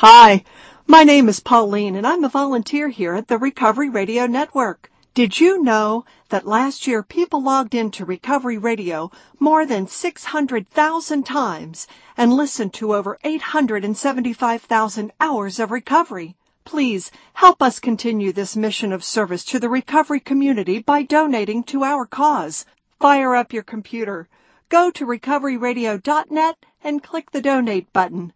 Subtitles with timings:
[0.00, 0.44] Hi,
[0.86, 4.92] my name is Pauline and I'm a volunteer here at the Recovery Radio Network.
[5.12, 11.88] Did you know that last year people logged into Recovery Radio more than 600,000 times
[12.16, 16.36] and listened to over 875,000 hours of recovery?
[16.64, 21.82] Please help us continue this mission of service to the recovery community by donating to
[21.82, 22.64] our cause.
[23.00, 24.28] Fire up your computer.
[24.68, 28.32] Go to recoveryradio.net and click the donate button.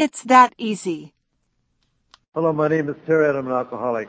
[0.00, 1.12] It's that easy.
[2.32, 3.28] Hello, my name is Terry.
[3.28, 4.08] I'm an alcoholic.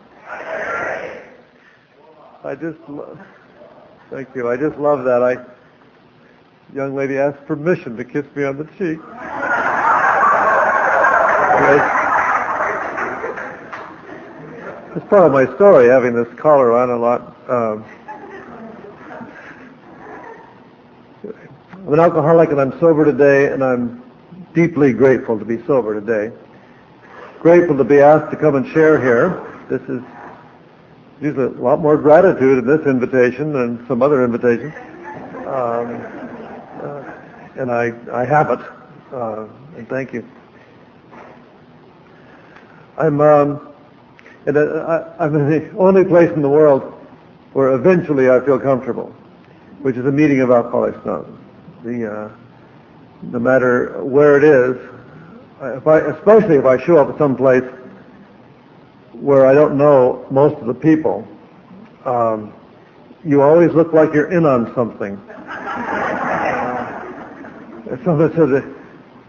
[2.45, 3.19] I just, lo-
[4.09, 4.47] thank you.
[4.47, 5.21] I just love that.
[5.21, 5.35] I,
[6.73, 8.99] young lady asked permission to kiss me on the cheek.
[14.95, 17.35] It's part of my story, having this collar on a lot.
[17.49, 17.85] Um,
[21.85, 24.00] I'm an alcoholic and I'm sober today, and I'm
[24.53, 26.35] deeply grateful to be sober today.
[27.39, 29.47] Grateful to be asked to come and share here.
[29.69, 30.01] This is
[31.21, 34.73] usually a lot more gratitude in this invitation than some other invitations.
[35.47, 36.01] Um,
[36.81, 37.03] uh,
[37.57, 38.59] and I, I have it.
[39.11, 40.27] Uh, and thank you.
[42.97, 43.73] I'm, um,
[44.45, 46.81] in the only place in the world
[47.53, 49.13] where eventually I feel comfortable,
[49.81, 51.39] which is a meeting of Alcoholics Anonymous.
[51.83, 52.29] The, uh,
[53.23, 54.77] no matter where it is,
[55.61, 57.63] if I, especially if I show up at some place
[59.13, 61.27] where I don't know most of the people,
[62.05, 62.53] um,
[63.23, 65.17] you always look like you're in on something.
[67.91, 68.63] Uh, someone said that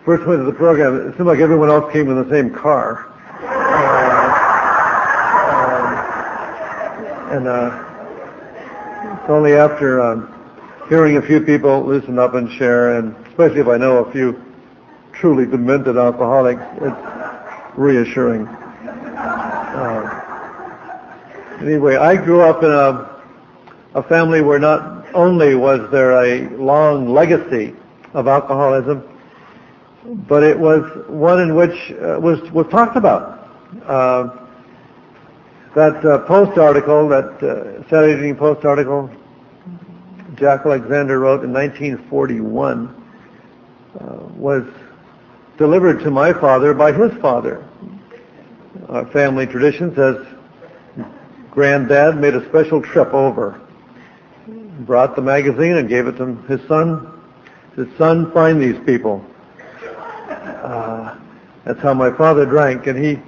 [0.04, 3.08] first went to the program, it seemed like everyone else came in the same car.
[3.42, 4.32] Uh,
[7.28, 10.41] um, and uh, it's only after um,
[10.88, 14.40] hearing a few people loosen up and share, and especially if I know a few
[15.12, 16.96] truly demented alcoholics, it's
[17.76, 18.46] reassuring.
[18.46, 20.10] Uh,
[21.60, 23.22] anyway, I grew up in a,
[23.94, 27.74] a family where not only was there a long legacy
[28.14, 29.02] of alcoholism,
[30.28, 33.48] but it was one in which uh, was was talked about.
[33.86, 34.28] Uh,
[35.74, 39.10] that uh, Post article, that uh, Saturday Evening Post article,
[40.36, 42.88] Jack Alexander wrote in 1941,
[44.00, 44.04] uh,
[44.34, 44.64] was
[45.58, 47.66] delivered to my father by his father.
[48.88, 50.16] Our family tradition says
[51.50, 53.60] granddad made a special trip over,
[54.80, 57.08] brought the magazine and gave it to his son.
[57.76, 59.24] His son, find these people.
[60.28, 61.18] Uh,
[61.64, 63.22] that's how my father drank, and he.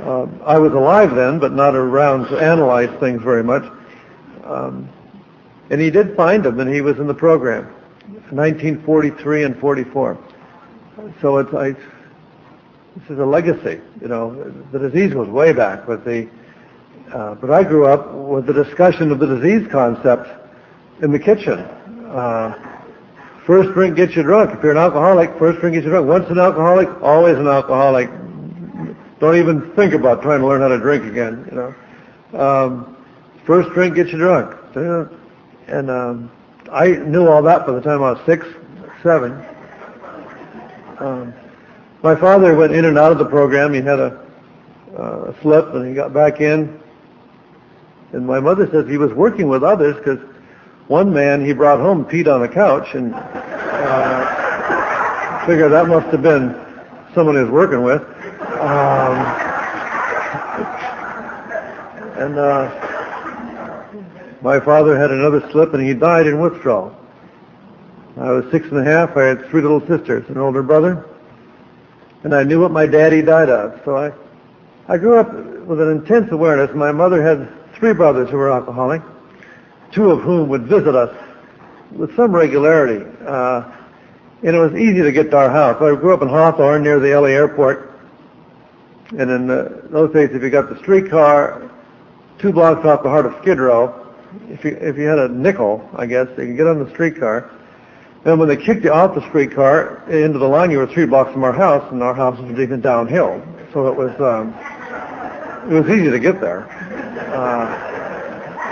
[0.00, 3.64] Uh, I was alive then, but not around to analyze things very much.
[4.44, 4.88] Um,
[5.70, 7.64] and he did find him, and he was in the program,
[8.30, 10.18] 1943 and 44.
[11.20, 13.80] So it's I, this is a legacy.
[14.00, 16.28] You know, the disease was way back, but the
[17.12, 20.28] uh, but I grew up with the discussion of the disease concept
[21.02, 21.60] in the kitchen.
[21.60, 22.80] Uh,
[23.46, 24.56] first drink gets you drunk.
[24.56, 26.08] If you're an alcoholic, first drink gets you drunk.
[26.08, 28.08] Once an alcoholic, always an alcoholic.
[29.20, 31.46] Don't even think about trying to learn how to drink again.
[31.50, 32.96] You know, um,
[33.46, 34.56] first drink gets you drunk.
[35.68, 36.30] And um,
[36.70, 38.46] I knew all that by the time I was six,
[39.02, 39.32] seven.
[40.98, 41.34] Um,
[42.02, 43.74] my father went in and out of the program.
[43.74, 44.24] He had a,
[44.96, 46.80] uh, a slip, and he got back in.
[48.12, 50.20] And my mother says he was working with others because
[50.86, 54.36] one man he brought home peed on the couch, and uh,
[55.46, 56.54] figure that must have been
[57.14, 58.02] someone he was working with.
[58.60, 59.16] Um,
[62.18, 62.95] and uh,
[64.42, 66.94] my father had another slip, and he died in withdrawal.
[68.18, 69.16] I was six and a half.
[69.16, 71.06] I had three little sisters, an older brother,
[72.24, 73.80] and I knew what my daddy died of.
[73.84, 74.12] So I,
[74.88, 75.32] I grew up
[75.66, 76.74] with an intense awareness.
[76.74, 79.02] My mother had three brothers who were alcoholic,
[79.92, 81.14] two of whom would visit us
[81.92, 83.04] with some regularity.
[83.26, 83.70] Uh,
[84.42, 85.76] and it was easy to get to our house.
[85.76, 87.92] I grew up in Hawthorne near the LA airport.
[89.10, 91.70] And in uh, those days, if you got the streetcar
[92.38, 94.05] two blocks off the heart of Skid Row,
[94.50, 97.50] if you, if you had a nickel, I guess, you could get on the streetcar.
[98.24, 101.32] And when they kicked you off the streetcar into the line, you were three blocks
[101.32, 103.40] from our house, and our house was even downhill.
[103.72, 104.54] So it was um,
[105.70, 106.68] it was easy to get there.
[107.32, 107.86] Uh,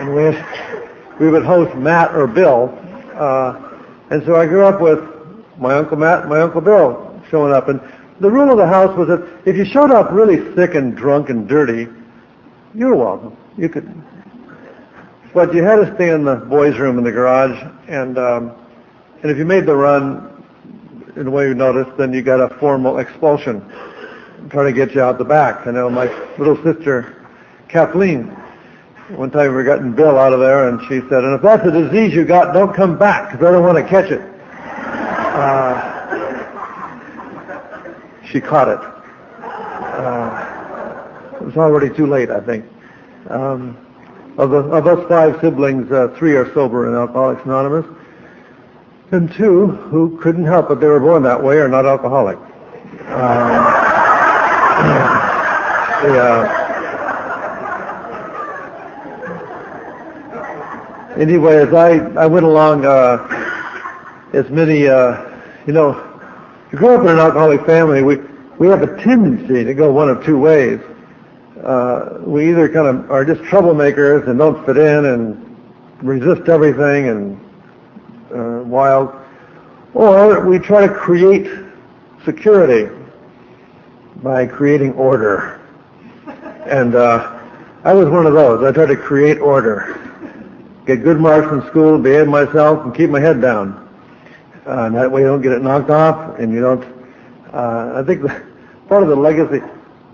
[0.00, 2.76] and we we would host Matt or Bill,
[3.14, 3.78] uh,
[4.10, 4.98] and so I grew up with
[5.58, 7.68] my uncle Matt and my uncle Bill showing up.
[7.68, 7.80] And
[8.20, 11.30] the rule of the house was that if you showed up really sick and drunk
[11.30, 11.88] and dirty,
[12.74, 13.36] you were welcome.
[13.56, 13.86] You could,
[15.34, 18.52] but you had to stay in the boys' room in the garage, and um,
[19.22, 20.30] and if you made the run
[21.16, 23.60] in the way you noticed, then you got a formal expulsion.
[24.48, 25.66] trying to get you out the back.
[25.66, 26.06] I know my
[26.38, 27.26] little sister,
[27.68, 28.26] Kathleen,
[29.10, 31.66] one time we were getting Bill out of there, and she said, and if that's
[31.66, 34.20] a disease you got, don't come back, because I don't want to catch it.
[35.36, 35.90] Uh,
[38.26, 38.78] she caught it.
[39.42, 42.64] Uh, it was already too late, I think.
[43.28, 43.83] Um,
[44.36, 47.86] of, the, of us five siblings, uh, three are sober in Alcoholics Anonymous,
[49.12, 52.36] and two who couldn't help it, they were born that way, are not alcoholic.
[52.36, 53.64] Um,
[61.20, 63.26] anyway, as I, I went along, uh,
[64.32, 65.30] as many, uh,
[65.66, 66.10] you know,
[66.72, 68.16] you grow up in an alcoholic family, we,
[68.58, 70.80] we have a tendency to go one of two ways.
[71.62, 75.56] Uh, we either kind of are just troublemakers and don't fit in and
[76.02, 77.40] resist everything and
[78.34, 79.14] uh, wild,
[79.94, 81.50] or we try to create
[82.24, 82.90] security
[84.22, 85.60] by creating order.
[86.66, 87.40] And uh,
[87.84, 88.64] I was one of those.
[88.64, 90.00] I tried to create order
[90.86, 93.80] get good marks in school, behave myself, and keep my head down.
[94.66, 96.84] Uh, and that way you don't get it knocked off, and you don't.
[97.52, 98.22] Uh, I think
[98.88, 99.62] part of the legacy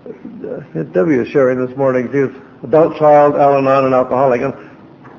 [0.03, 2.11] W is sharing this morning.
[2.11, 2.31] She was
[2.63, 4.41] adult child, Al-Anon, and alcoholic.
[4.41, 4.53] And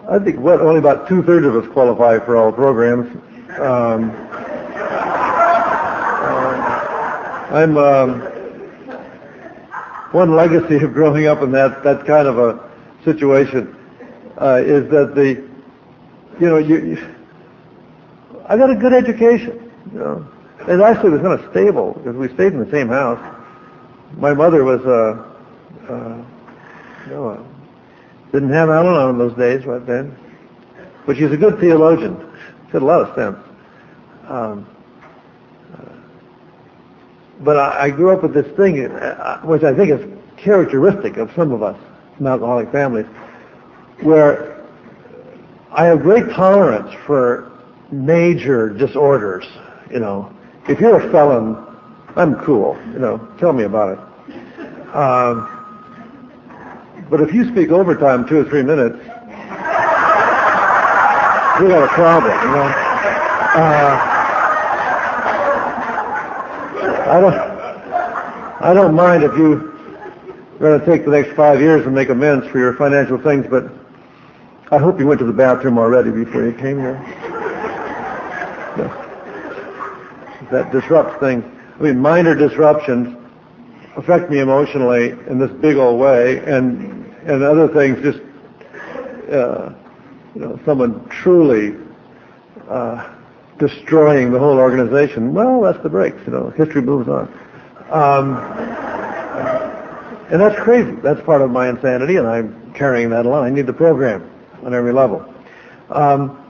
[0.09, 3.09] I think what only about two thirds of us qualify for all programs.
[3.59, 4.11] Um,
[4.75, 5.09] uh,
[7.53, 8.23] I'm um,
[10.11, 12.69] one legacy of growing up in that that kind of a
[13.05, 13.77] situation
[14.41, 15.49] uh, is that the,
[16.41, 17.15] you know, you, you,
[18.49, 20.27] I got a good education, you know.
[20.67, 23.21] It actually was kind of stable because we stayed in the same house.
[24.17, 26.25] My mother was, uh, uh,
[27.07, 27.43] you know, uh,
[28.33, 30.17] didn't have Al-Anon in those days right then,
[31.07, 32.17] but she's a good theologian.
[32.67, 33.37] She had a lot of sense.
[34.29, 34.67] Um,
[35.75, 35.93] uh,
[37.41, 40.01] but I, I grew up with this thing, uh, which I think is
[40.37, 41.79] characteristic of some of us
[42.17, 43.07] from alcoholic families
[44.03, 44.65] where
[45.71, 47.51] I have great tolerance for
[47.91, 49.47] major disorders.
[49.91, 50.35] You know,
[50.69, 51.72] if you're a felon,
[52.17, 52.77] I'm cool.
[52.93, 53.99] You know, tell me about it.
[54.95, 55.49] Um,
[57.09, 58.97] but if you speak overtime two or three minutes,
[61.61, 62.33] we got a problem.
[62.33, 62.73] You know.
[63.55, 64.09] Uh,
[67.09, 67.35] I don't.
[68.63, 72.11] I don't mind if you are going to take the next five years and make
[72.11, 73.73] amends for your financial things, but
[74.71, 76.95] I hope you went to the bathroom already before you came here.
[80.51, 81.45] That disrupts things.
[81.79, 83.17] I mean, minor disruptions
[83.97, 88.19] affect me emotionally in this big old way, and and other things just,
[89.33, 89.73] uh,
[90.35, 91.77] you know, someone truly
[92.69, 93.15] uh,
[93.59, 95.33] destroying the whole organization.
[95.33, 96.21] Well, that's the breaks.
[96.27, 97.33] You know, history moves on.
[97.91, 98.37] Um,
[100.31, 100.93] and that's crazy.
[101.03, 103.45] That's part of my insanity, and I'm carrying that along.
[103.45, 104.29] I need the program
[104.65, 105.33] on every level.
[105.91, 106.42] Um,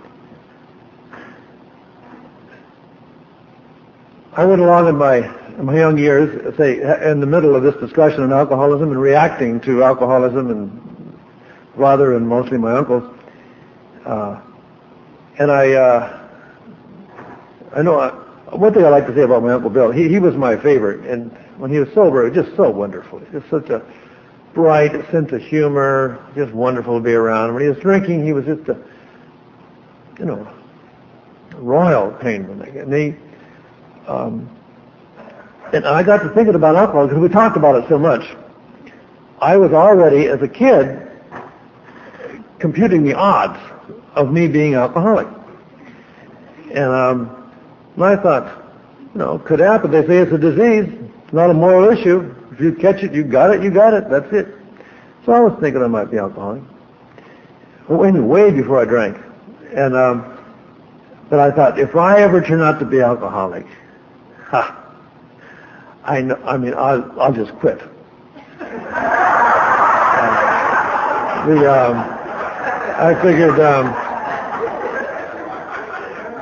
[4.34, 5.18] I went along in my
[5.58, 6.80] in my young years, say
[7.10, 11.18] in the middle of this discussion on alcoholism and reacting to alcoholism and
[11.76, 13.02] father and mostly my uncles.
[14.06, 14.40] Uh,
[15.38, 16.28] and I, uh,
[17.76, 19.90] I know uh, one thing I like to say about my uncle Bill.
[19.90, 23.20] He he was my favorite, and when he was sober, it was just so wonderful.
[23.32, 23.82] Just such a
[24.54, 27.52] bright sense of humor, just wonderful to be around.
[27.52, 28.82] When he was drinking, he was just a,
[30.18, 30.50] you know,
[31.56, 32.62] royal painman.
[32.62, 33.14] And he,
[34.06, 34.48] um,
[35.72, 38.36] and I got to thinking about alcohol because we talked about it so much.
[39.40, 41.10] I was already, as a kid,
[42.58, 43.58] computing the odds
[44.14, 45.26] of me being alcoholic.
[46.70, 47.52] And, um,
[48.00, 48.64] I thought,
[49.12, 49.90] you know, could happen.
[49.90, 50.92] They say it's a disease,
[51.24, 52.34] it's not a moral issue.
[52.52, 54.08] If you catch it, you got it, you got it.
[54.10, 54.48] That's it.
[55.24, 56.62] So I was thinking I might be alcoholic.
[57.88, 59.16] Way before I drank.
[59.74, 60.38] And, um,
[61.30, 63.66] but I thought, if I ever turn out to be alcoholic,
[64.52, 64.94] ha,
[66.04, 67.80] I know, I mean, I'll, I'll just quit.
[71.42, 73.86] Uh, the, um, I figured, um,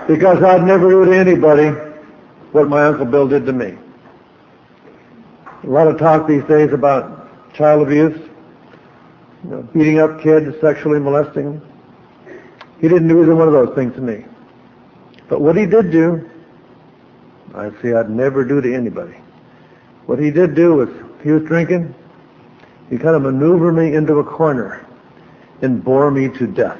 [0.07, 1.69] because I'd never do to anybody
[2.53, 3.79] what my Uncle Bill did to me.
[5.63, 8.19] A lot of talk these days about child abuse,
[9.45, 11.63] you know, beating up kids, sexually molesting them.
[12.81, 14.27] He didn't do either one of those things to me.
[15.29, 16.30] But what he did do,
[17.55, 19.17] I see I'd never do to anybody.
[20.07, 20.89] What he did do was,
[21.23, 21.95] he was drinking,
[22.89, 24.87] he kind of maneuvered me into a corner
[25.63, 26.79] and bore me to death.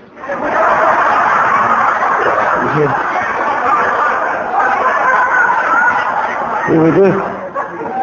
[6.71, 7.31] He was just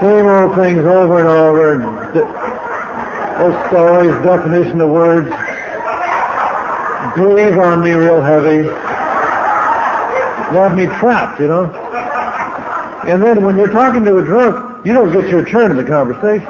[0.01, 1.77] Same old things over and over.
[3.39, 5.29] Those stories, definition of words.
[7.15, 8.63] Breathe on me real heavy.
[10.53, 11.86] Left me trapped, you know.
[13.07, 15.85] And then when you're talking to a drunk, you don't get your turn in the
[15.85, 16.45] conversation.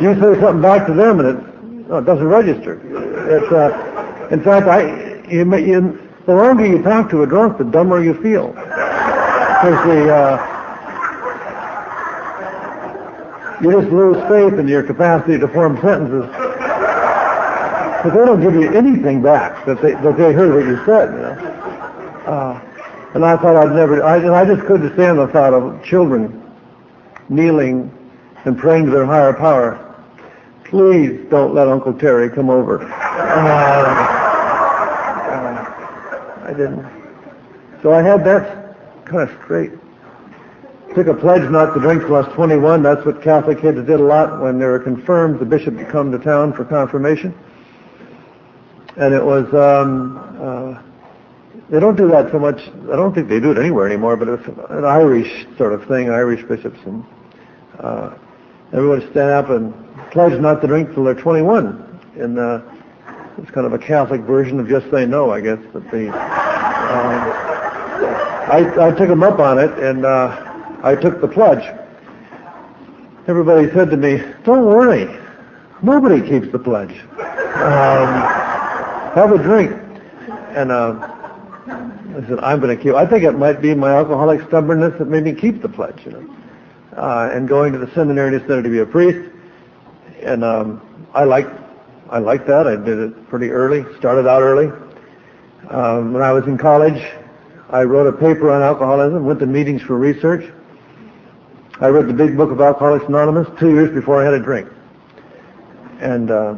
[0.00, 1.44] You say something back to them and it,
[1.90, 2.80] oh, it doesn't register.
[3.28, 7.64] It's, uh, in fact, I, you, you, the longer you talk to a drunk, the
[7.64, 8.48] dumber you feel.
[8.48, 10.38] Because the, uh,
[13.60, 16.24] you just lose faith in your capacity to form sentences.
[18.02, 21.12] But they don't give you anything back that they, that they heard what you said,
[21.12, 21.47] you know.
[23.14, 26.44] And I thought I'd never, I, I just couldn't stand the thought of children
[27.28, 27.90] kneeling
[28.44, 29.84] and praying to their higher power.
[30.64, 32.82] Please don't let Uncle Terry come over.
[32.82, 32.86] Uh,
[35.26, 35.58] uh,
[36.44, 36.86] I didn't.
[37.82, 39.72] So I had that kind of straight.
[40.94, 42.82] Took a pledge not to drink till I was 21.
[42.82, 45.38] That's what Catholic kids did a lot when they were confirmed.
[45.38, 47.34] The bishop would come to town for confirmation.
[48.96, 50.82] And it was, um, uh,
[51.70, 52.60] they don't do that so much.
[52.90, 55.86] I don't think they do it anywhere anymore, but it was an Irish sort of
[55.86, 56.78] thing, Irish bishops.
[56.86, 57.04] And
[57.78, 58.14] uh,
[58.72, 59.74] everyone stand up and
[60.10, 62.00] pledge not to drink till they're 21.
[62.18, 62.62] And uh,
[63.36, 65.58] it's kind of a Catholic version of just say no, I guess.
[65.72, 67.48] But the, um,
[68.50, 71.64] I, I took them up on it, and uh, I took the pledge.
[73.26, 75.06] Everybody said to me, don't worry.
[75.82, 76.98] Nobody keeps the pledge.
[77.18, 78.08] Um,
[79.14, 79.70] have a drink.
[80.56, 81.16] And uh,
[81.70, 82.94] I said, I'm going to keep.
[82.94, 86.12] I think it might be my alcoholic stubbornness that made me keep the pledge, you
[86.12, 86.36] know.
[86.96, 89.30] Uh, and going to the seminary decided to be a priest.
[90.22, 90.80] And um,
[91.14, 91.50] I liked,
[92.10, 92.66] I liked that.
[92.66, 94.72] I did it pretty early, started out early.
[95.68, 97.02] Um, when I was in college,
[97.68, 100.50] I wrote a paper on alcoholism, went to meetings for research.
[101.80, 104.68] I read the big book of Alcoholics Anonymous two years before I had a drink.
[106.00, 106.56] And uh,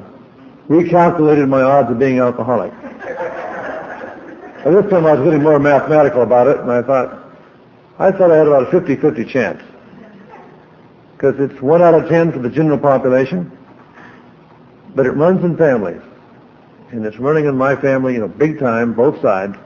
[0.68, 2.72] recalculated my odds of being alcoholic.
[4.64, 7.18] By this time I was getting more mathematical about it, and I thought,
[7.98, 9.62] I thought I had about a 50-50 chance.
[11.16, 13.50] Because it's one out of ten for the general population,
[14.94, 16.02] but it runs in families.
[16.90, 19.56] And it's running in my family, you know, big time, both sides.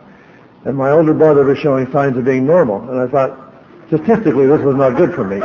[0.65, 2.89] And my older brother was showing signs of being normal.
[2.89, 3.53] And I thought,
[3.89, 5.39] statistically, this was not good for me.
[5.39, 5.41] Uh,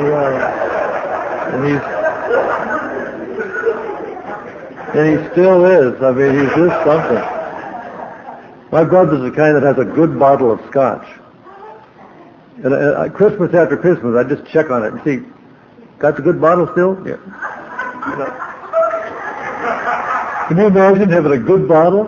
[0.00, 1.54] yeah.
[1.54, 1.97] And he's
[4.98, 6.02] and he still is.
[6.02, 7.22] I mean, he's just something.
[8.72, 11.06] My brother's the kind that has a good bottle of scotch.
[12.64, 15.24] And uh, Christmas after Christmas, I just check on it and see,
[16.00, 16.96] got the good bottle still?
[17.06, 17.16] Yeah.
[18.10, 18.44] You know.
[20.48, 22.04] Can you imagine having a good bottle?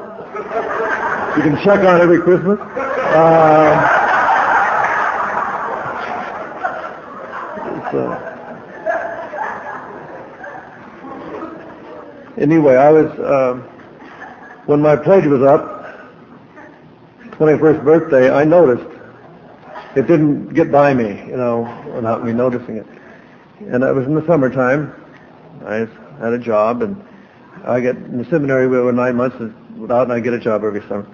[1.36, 2.58] You can check on every Christmas.
[2.58, 3.99] Um,
[12.40, 13.54] anyway, I was uh,
[14.66, 15.80] when my pledge was up,
[17.32, 18.30] 21st birthday.
[18.30, 18.88] I noticed
[19.96, 21.62] it didn't get by me, you know,
[21.94, 22.86] without me noticing it.
[23.60, 24.94] And it was in the summertime.
[25.64, 25.86] I
[26.18, 27.02] had a job, and
[27.64, 28.66] I get in the seminary.
[28.66, 29.38] We were nine months
[29.76, 31.06] without, and I get a job every summer.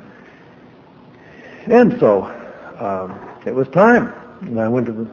[1.67, 2.25] And so
[2.79, 5.09] um, it was time, and I went to the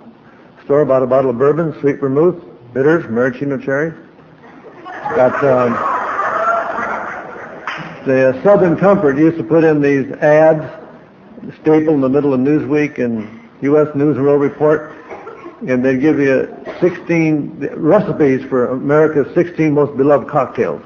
[0.63, 2.43] store, bought a bottle of bourbon, sweet vermouth,
[2.73, 3.93] bitters, maraschino cherry.
[5.15, 5.92] Got um,
[8.05, 10.63] the Southern Comfort used to put in these ads,
[11.61, 13.27] staple in the middle of Newsweek and
[13.61, 13.87] U.S.
[13.95, 14.91] News and World Report,
[15.67, 20.81] and they'd give you 16 recipes for America's 16 most beloved cocktails,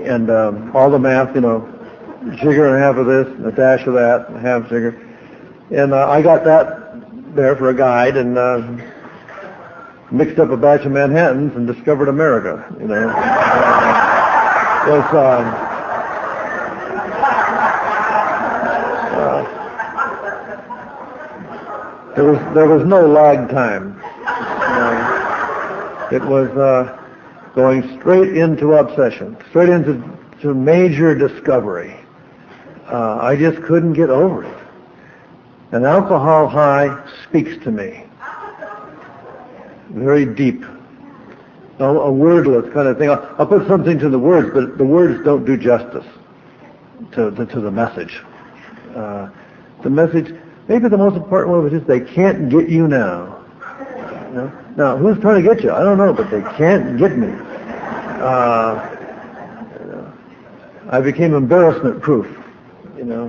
[0.00, 1.66] and um, all the math, you know,
[2.38, 5.00] sugar and a half of this, and a dash of that, and half sugar.
[5.70, 8.66] And uh, I got that there for a guide and uh,
[10.10, 13.08] mixed up a batch of Manhattans and discovered America, you know.
[13.08, 14.00] Uh,
[14.88, 15.69] was, uh,
[22.20, 23.98] there was there was no lag time.
[24.26, 26.98] Uh, it was uh,
[27.54, 30.02] going straight into obsession, straight into
[30.42, 31.96] to major discovery
[32.90, 34.58] uh, I just couldn't get over it.
[35.72, 38.04] An alcohol high speaks to me.
[39.90, 40.64] Very deep.
[41.78, 43.10] A, a wordless kind of thing.
[43.10, 46.06] I'll, I'll, put something to the words, but the words don't do justice
[47.12, 48.20] to, to, to the message.
[48.94, 49.30] Uh,
[49.82, 50.34] the message,
[50.70, 53.44] maybe the most important one was just they can't get you now.
[54.28, 54.52] You know?
[54.76, 55.72] Now, who's trying to get you?
[55.72, 57.28] I don't know, but they can't get me.
[58.22, 58.96] Uh,
[60.88, 62.26] I became embarrassment proof
[63.00, 63.28] you know.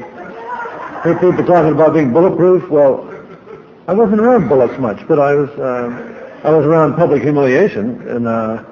[1.04, 2.70] hear people talking about being bulletproof.
[2.70, 3.08] Well,
[3.88, 8.28] I wasn't around bullets much, but I was uh, I was around public humiliation, and
[8.28, 8.64] uh,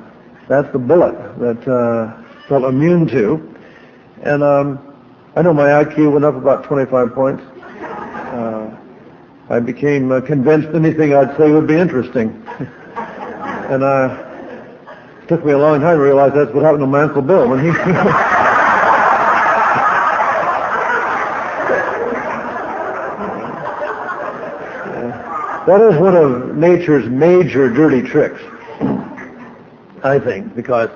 [0.50, 3.56] that's the bullet that uh, felt immune to.
[4.24, 4.80] And um,
[5.38, 7.44] I know my IQ went up about 25 points.
[8.30, 8.78] Uh,
[9.50, 12.30] I became uh, convinced anything I'd say would be interesting.
[12.96, 14.24] and uh,
[15.24, 17.48] it took me a long time to realize that's what happened to my Uncle Bill
[17.48, 17.72] when he...
[25.70, 28.42] That is one of nature's major dirty tricks,
[30.04, 30.90] I think, because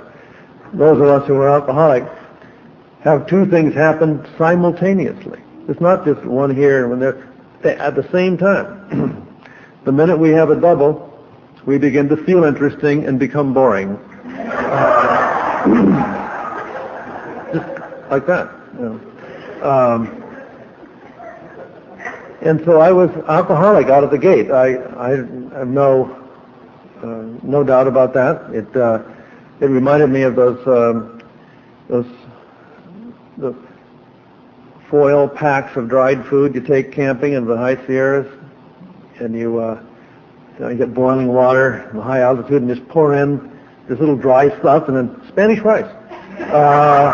[0.74, 2.10] those of us who are alcoholics
[3.02, 5.40] have two things happen simultaneously.
[5.68, 9.28] It's not just one here and when they're at the same time.
[9.86, 11.10] the minute we have a double,
[11.66, 13.98] we begin to feel interesting and become boring.
[17.54, 17.68] just
[18.12, 18.52] like that.
[18.78, 19.00] You know.
[19.64, 20.24] um,
[22.42, 24.52] and so I was alcoholic out of the gate.
[24.52, 26.20] I, I have no
[27.02, 28.54] uh, no doubt about that.
[28.54, 29.02] It uh,
[29.62, 31.22] it reminded me of those um,
[31.88, 32.06] those
[33.38, 33.54] the
[34.94, 38.28] foil packs of dried food you take camping in the high Sierras,
[39.20, 39.82] and you, uh,
[40.54, 43.50] you, know, you get boiling water in the high altitude and just pour in
[43.90, 45.92] this little dry stuff and then Spanish rice.
[46.42, 47.10] Uh,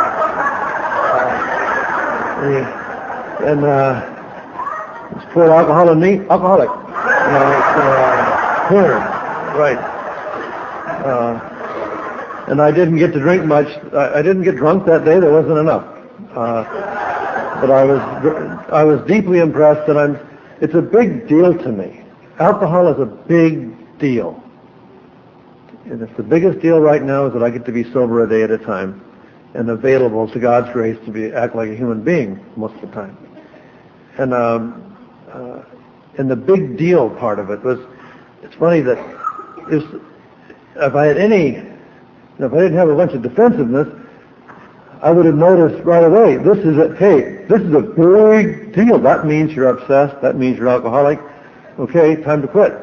[2.43, 2.65] uh,
[3.47, 4.03] and uh,
[5.15, 6.67] it's alcohol in me, alcoholic.
[6.67, 7.55] You know,
[8.75, 9.79] uh, right.
[11.05, 13.67] Uh, and I didn't get to drink much.
[13.93, 15.17] I, I didn't get drunk that day.
[15.21, 15.85] There wasn't enough.
[16.35, 17.08] Uh,
[17.61, 17.99] but I was
[18.71, 20.19] I was deeply impressed, and I'm.
[20.61, 22.01] It's a big deal to me.
[22.39, 24.41] Alcohol is a big deal,
[25.85, 28.29] and it's the biggest deal right now is that I get to be sober a
[28.29, 29.03] day at a time,
[29.53, 32.87] and available to God's grace to be act like a human being most of the
[32.87, 33.17] time.
[34.17, 34.97] And um,
[35.31, 35.63] uh,
[36.17, 37.79] and the big deal part of it was,
[38.43, 38.97] it's funny that
[39.71, 39.83] if,
[40.75, 41.55] if I had any,
[42.39, 43.87] if I didn't have a bunch of defensiveness,
[45.01, 48.99] I would have noticed right away, this is a, hey, this is a big deal.
[48.99, 50.21] That means you're obsessed.
[50.21, 51.19] That means you're alcoholic.
[51.79, 52.73] Okay, time to quit.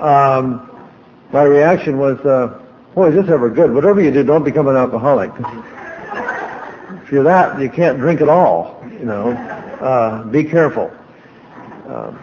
[0.00, 0.70] Um,
[1.32, 2.62] my reaction was, uh,
[2.94, 3.74] boy, is this ever good?
[3.74, 5.32] Whatever you do, don't become an alcoholic.
[7.02, 8.80] if you're that, you can't drink at all.
[8.92, 10.92] You know, uh, be careful.
[11.88, 12.22] Um,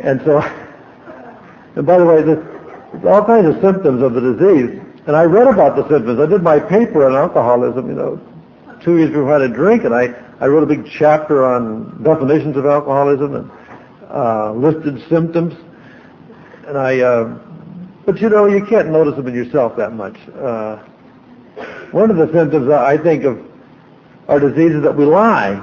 [0.00, 0.40] and so,
[1.76, 4.80] and by the way, there's all kinds of symptoms of the disease.
[5.06, 6.18] And I read about the symptoms.
[6.18, 8.20] I did my paper on alcoholism, you know,
[8.84, 12.02] two years before I had a drink, and I, I wrote a big chapter on
[12.02, 13.50] definitions of alcoholism and
[14.10, 15.54] uh, listed symptoms.
[16.66, 17.38] And I, uh,
[18.04, 20.16] but you know, you can't notice them in yourself that much.
[20.36, 20.76] Uh,
[21.92, 23.42] one of the symptoms I think of
[24.28, 25.62] are diseases that we lie.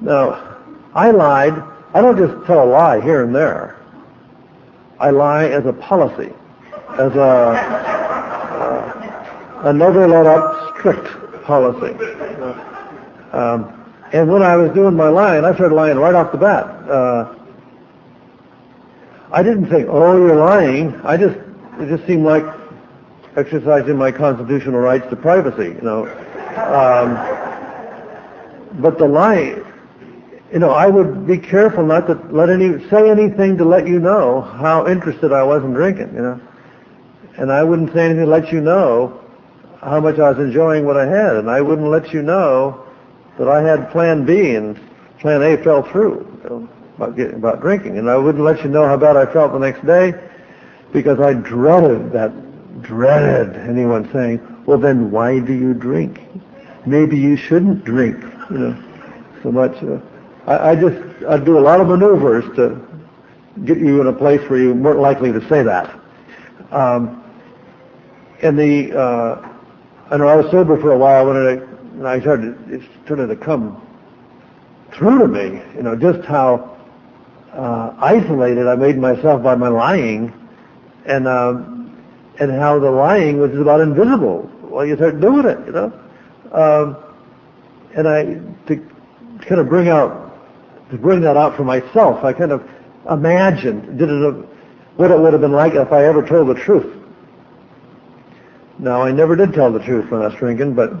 [0.00, 0.58] Now,
[0.94, 1.54] I lied.
[1.94, 3.78] I don't just tell a lie here and there.
[4.98, 6.32] I lie as a policy,
[6.98, 8.28] as a uh,
[9.64, 11.94] a never let up strict policy.
[13.32, 13.78] Um,
[14.12, 16.66] and when I was doing my lying, I started lying right off the bat.
[16.88, 17.34] Uh,
[19.32, 20.94] I didn't think, oh, you're lying.
[21.02, 21.38] I just,
[21.78, 22.44] it just seemed like
[23.36, 26.06] exercising my constitutional rights to privacy, you know.
[26.56, 27.16] Um,
[28.82, 29.56] but the lie,
[30.52, 33.98] you know, I would be careful not to let any say anything to let you
[33.98, 36.40] know how interested I was in drinking, you know.
[37.38, 39.21] And I wouldn't say anything to let you know
[39.82, 42.84] how much I was enjoying what I had, and I wouldn't let you know
[43.38, 44.78] that I had Plan B and
[45.18, 46.28] Plan A fell through
[46.96, 49.58] about getting about drinking, and I wouldn't let you know how bad I felt the
[49.58, 50.14] next day
[50.92, 52.32] because I dreaded that,
[52.82, 56.20] dreaded anyone saying, "Well, then why do you drink?
[56.86, 58.84] Maybe you shouldn't drink," you know,
[59.42, 59.82] so much.
[59.82, 59.98] Uh,
[60.46, 62.80] I, I just I do a lot of maneuvers to
[63.64, 65.98] get you in a place where you weren't likely to say that.
[66.70, 67.22] Um,
[68.42, 69.51] and the uh,
[70.12, 71.58] I know I was sober for a while when
[71.96, 73.80] when I started it started to come
[74.92, 76.76] through to me, you know, just how
[77.54, 80.30] uh, isolated I made myself by my lying,
[81.06, 81.96] and um,
[82.38, 84.50] and how the lying was about invisible.
[84.60, 85.92] Well, you start doing it, you know.
[86.52, 86.96] Um,
[87.96, 88.24] and I
[88.66, 88.76] to
[89.46, 90.38] kind of bring out
[90.90, 92.22] to bring that out for myself.
[92.22, 92.68] I kind of
[93.10, 94.34] imagined did it
[94.96, 97.01] what it would have been like if I ever told the truth.
[98.82, 100.92] Now I never did tell the truth when I was drinking, but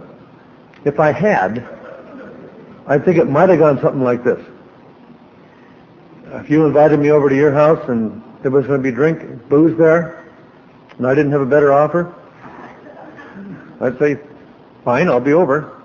[0.84, 1.68] if I had,
[2.86, 4.38] I think it might have gone something like this.
[6.26, 9.48] If you invited me over to your house and there was going to be drink,
[9.48, 10.24] booze there,
[10.96, 12.14] and I didn't have a better offer,
[13.80, 14.16] I'd say,
[14.84, 15.82] fine, I'll be over.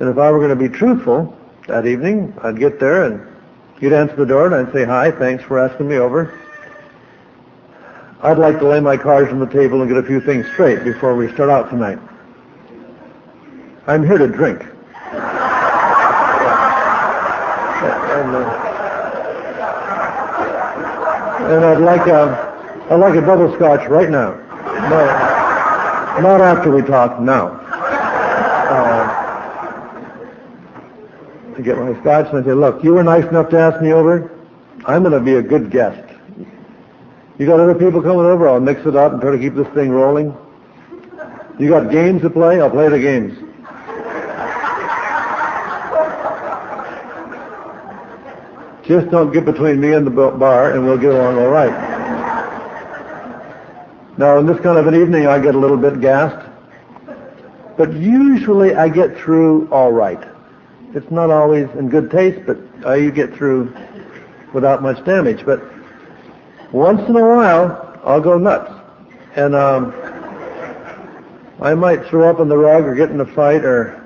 [0.00, 1.36] And if I were going to be truthful,
[1.68, 3.20] that evening, I'd get there and
[3.80, 6.41] you'd answer the door and I'd say, hi, thanks for asking me over.
[8.22, 10.84] I'd like to lay my cards on the table and get a few things straight
[10.84, 11.98] before we start out tonight.
[13.88, 14.60] I'm here to drink.
[14.60, 14.70] and,
[18.30, 18.62] uh,
[21.50, 24.34] and uh, I'd like a, I'd like a double scotch right now.
[24.88, 27.58] No, not after we talk, now.
[28.68, 29.18] Uh,
[31.56, 33.92] to get my scotch, and I say, look, you were nice enough to ask me
[33.92, 34.30] over.
[34.86, 36.11] I'm going to be a good guest.
[37.38, 39.68] You got other people coming over, I'll mix it up and try to keep this
[39.68, 40.36] thing rolling.
[41.58, 43.38] You got games to play, I'll play the games.
[48.84, 51.72] Just don't get between me and the bar and we'll get along all right.
[54.18, 56.46] Now, in this kind of an evening, I get a little bit gassed,
[57.78, 60.22] but usually I get through all right.
[60.94, 63.74] It's not always in good taste, but uh, you get through
[64.52, 65.46] without much damage.
[65.46, 65.71] But
[66.72, 68.72] once in a while, I'll go nuts.
[69.36, 69.94] And um,
[71.60, 73.98] I might throw up on the rug or get in a fight or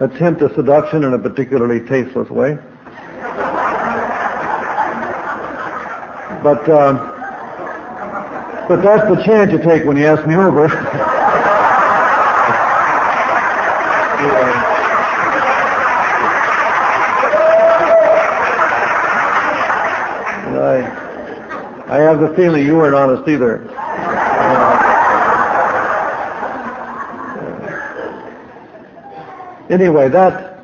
[0.00, 2.58] attempt a seduction in a particularly tasteless way.
[6.42, 6.96] But um,
[8.68, 10.68] but that's the chance you take when you ask me over.
[21.90, 23.60] I have the feeling you weren't honest either.
[29.70, 30.58] anyway, that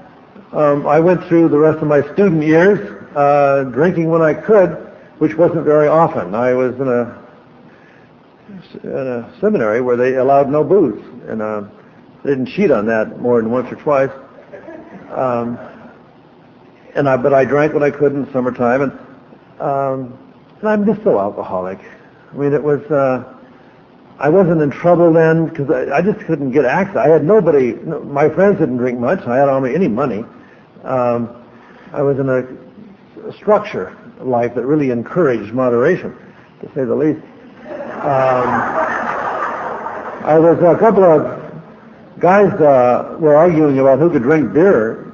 [0.53, 2.81] um, I went through the rest of my student years
[3.17, 4.71] uh, drinking when I could,
[5.19, 6.35] which wasn't very often.
[6.35, 7.23] I was in a
[8.83, 11.63] in a seminary where they allowed no booze, and uh,
[12.25, 14.11] they didn't cheat on that more than once or twice.
[15.11, 15.59] Um,
[16.95, 20.26] and I, but I drank when I could in the summertime, and um,
[20.61, 21.79] and I'm just so alcoholic.
[22.33, 23.35] I mean, it was, uh,
[24.19, 26.97] I wasn't in trouble then because I, I just couldn't get access.
[26.97, 29.21] I had nobody, no, my friends didn't drink much.
[29.27, 30.25] I had hardly any money.
[30.85, 31.43] Um,
[31.93, 36.17] I was in a, a structure life that really encouraged moderation,
[36.61, 37.21] to say the least.
[38.03, 38.49] Um,
[40.25, 41.37] I was a couple of
[42.19, 45.05] guys uh, were arguing about who could drink beer,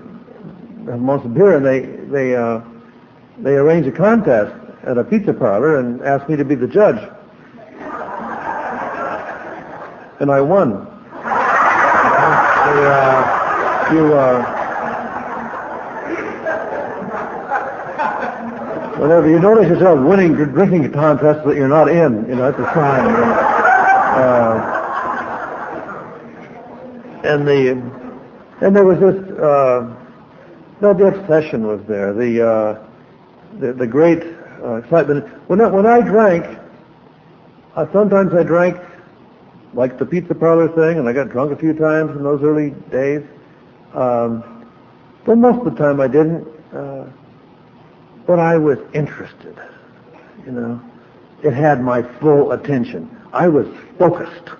[0.99, 2.61] most beer, and they they uh,
[3.39, 4.53] they arranged a contest
[4.85, 6.99] at a pizza parlor and asked me to be the judge.
[10.21, 10.73] And I won.
[12.75, 14.43] uh, you, uh,
[18.99, 22.75] whenever you notice yourself winning drinking contests that you're not in, you know, that's a
[22.75, 23.07] sign.
[24.13, 24.79] Uh,
[27.25, 27.71] and the
[28.61, 29.95] and there was this uh,
[30.81, 32.13] no, the obsession was there.
[32.13, 32.79] The uh,
[33.59, 34.23] the, the great
[34.63, 35.27] uh, excitement.
[35.49, 36.59] When I, when I drank,
[37.93, 38.79] sometimes I drank
[39.75, 42.71] like the pizza parlor thing, and I got drunk a few times in those early
[42.91, 43.23] days.
[43.95, 44.67] Um,
[45.25, 46.47] but most of the time I didn't.
[46.73, 47.07] Uh,
[48.27, 49.61] but I was interested.
[50.47, 50.81] You know,
[51.43, 53.11] it had my full attention.
[53.33, 53.67] I was
[53.99, 54.51] focused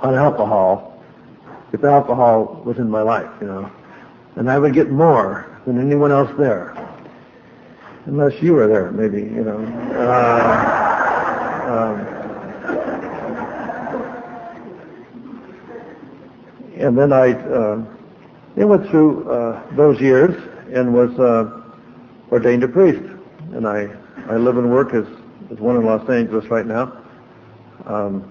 [0.00, 1.02] on alcohol
[1.72, 3.30] if alcohol was in my life.
[3.40, 3.70] You know,
[4.36, 6.74] and I would get more than anyone else there
[8.06, 9.58] unless you were there, maybe, you know.
[9.96, 10.80] Uh,
[11.70, 12.06] um,
[16.76, 17.84] and then I, uh,
[18.56, 20.34] I went through uh, those years
[20.72, 21.62] and was uh,
[22.32, 23.02] ordained a priest.
[23.52, 23.88] And I,
[24.28, 25.06] I live and work as,
[25.50, 26.96] as one in Los Angeles right now.
[27.86, 28.30] Um,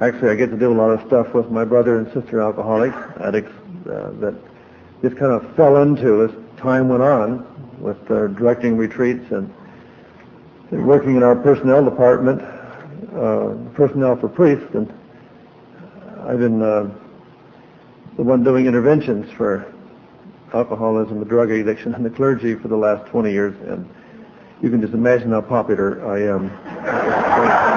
[0.00, 2.96] actually, I get to do a lot of stuff with my brother and sister alcoholics,
[3.20, 3.52] addicts,
[3.86, 4.34] uh, that
[5.02, 7.53] just kind of fell into as time went on
[7.84, 9.52] with uh, directing retreats and
[10.70, 14.90] working in our personnel department, uh, personnel for priests, and
[16.22, 16.90] I've been uh,
[18.16, 19.70] the one doing interventions for
[20.54, 23.86] alcoholism and drug addiction in the clergy for the last 20 years, and
[24.62, 27.73] you can just imagine how popular I am.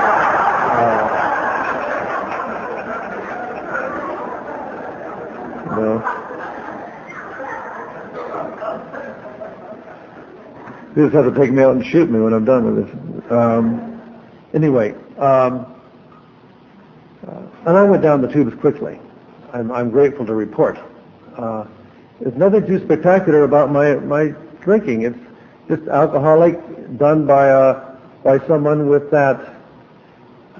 [10.98, 13.32] You just have to take me out and shoot me when I'm done with this.
[13.32, 14.02] Um,
[14.56, 15.72] anyway, um,
[17.28, 19.00] uh, and I went down the tubes quickly.
[19.54, 20.80] I'm, I'm grateful to report.
[21.38, 21.66] Uh,
[22.20, 24.30] there's nothing too spectacular about my, my
[24.62, 25.04] drinking.
[25.04, 25.20] It's
[25.70, 26.58] just alcoholic
[26.98, 29.54] done by, uh, by someone with that,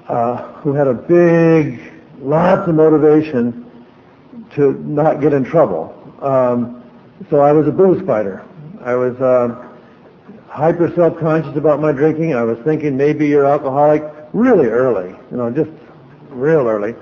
[0.06, 3.84] uh, who had a big, lots of motivation
[4.54, 5.96] to not get in trouble.
[6.22, 6.84] Um,
[7.28, 8.44] so I was a booze fighter.
[8.84, 9.67] I was uh,
[10.58, 12.34] hyper self-conscious about my drinking.
[12.34, 15.70] I was thinking maybe you're alcoholic really early, you know, just
[16.30, 16.96] real early.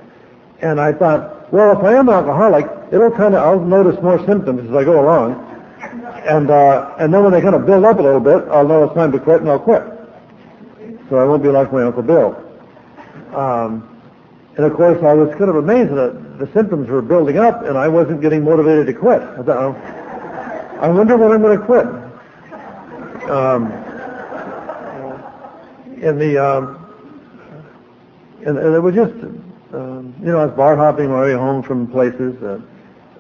[0.61, 4.69] And I thought, well, if I am alcoholic, it'll kind of, I'll notice more symptoms
[4.69, 5.43] as I go along.
[6.27, 8.85] And, uh, and then when they kind of build up a little bit, I'll know
[8.85, 9.83] it's time to quit and I'll quit.
[11.09, 12.37] So I won't be like my Uncle Bill.
[13.35, 14.01] Um,
[14.57, 17.79] and of course, I was kind of amazed that the symptoms were building up and
[17.79, 19.23] I wasn't getting motivated to quit.
[19.23, 19.77] I thought,
[20.83, 21.87] I wonder when I'm going to quit.
[23.31, 23.73] Um,
[26.01, 26.87] and the, um,
[28.45, 29.15] and, and it was just,
[29.73, 32.61] um, you know, I was bar hopping my way home from places uh,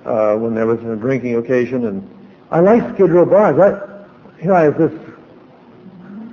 [0.05, 2.09] uh, when there was a drinking occasion, and
[2.53, 3.59] I liked Skid Row bars.
[3.59, 4.93] I, you know I have this,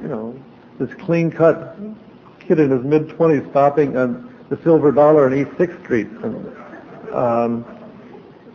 [0.02, 0.40] you know,
[0.78, 1.76] this clean-cut
[2.40, 6.36] kid in his mid-twenties stopping on the Silver Dollar on East Sixth Street, and,
[7.12, 7.66] um,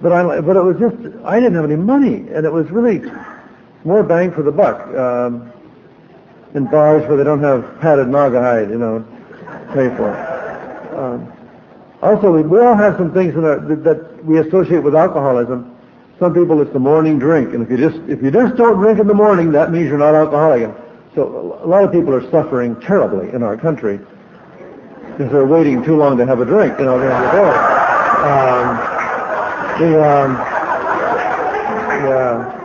[0.01, 3.01] but I, but it was just, I didn't have any money, and it was really
[3.85, 4.87] more bang for the buck.
[4.95, 5.53] Um,
[6.55, 9.05] in bars where they don't have padded naugahyde, you know,
[9.75, 10.97] pay for it.
[10.97, 11.33] Um,
[12.03, 15.75] also, we, all have some things in our, that, that we associate with alcoholism.
[16.19, 18.99] Some people, it's the morning drink, and if you just if you just don't drink
[18.99, 20.75] in the morning, that means you're not alcoholic.
[21.15, 25.97] So a lot of people are suffering terribly in our country because they're waiting too
[25.97, 26.79] long to have a drink.
[26.79, 27.15] You know, they're
[28.19, 28.77] um,
[29.79, 30.37] the um,
[32.03, 32.58] yeah.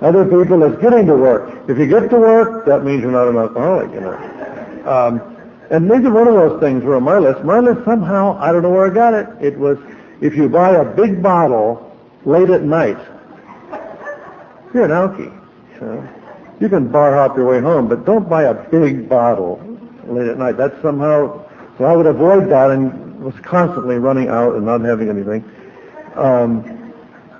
[0.00, 1.68] Other people, it's getting to work.
[1.68, 3.92] If you get to work, that means you're not an alcoholic.
[3.92, 4.82] You know.
[4.86, 5.34] Um,
[5.70, 7.42] and neither one of those things were on my list.
[7.44, 9.28] My list somehow, I don't know where I got it.
[9.40, 9.78] It was
[10.20, 12.98] if you buy a big bottle late at night,
[14.72, 15.32] you're an alkie.
[15.74, 16.08] You, know?
[16.60, 19.60] you can bar hop your way home, but don't buy a big bottle
[20.06, 20.56] late at night.
[20.56, 21.46] That's somehow,
[21.78, 25.44] so I would avoid that and was constantly running out and not having anything.
[26.14, 26.92] Um,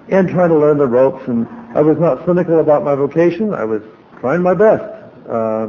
[0.08, 1.26] and trying to learn the ropes.
[1.28, 3.52] And I was not cynical about my vocation.
[3.52, 3.82] I was
[4.20, 4.84] trying my best.
[5.28, 5.68] Uh,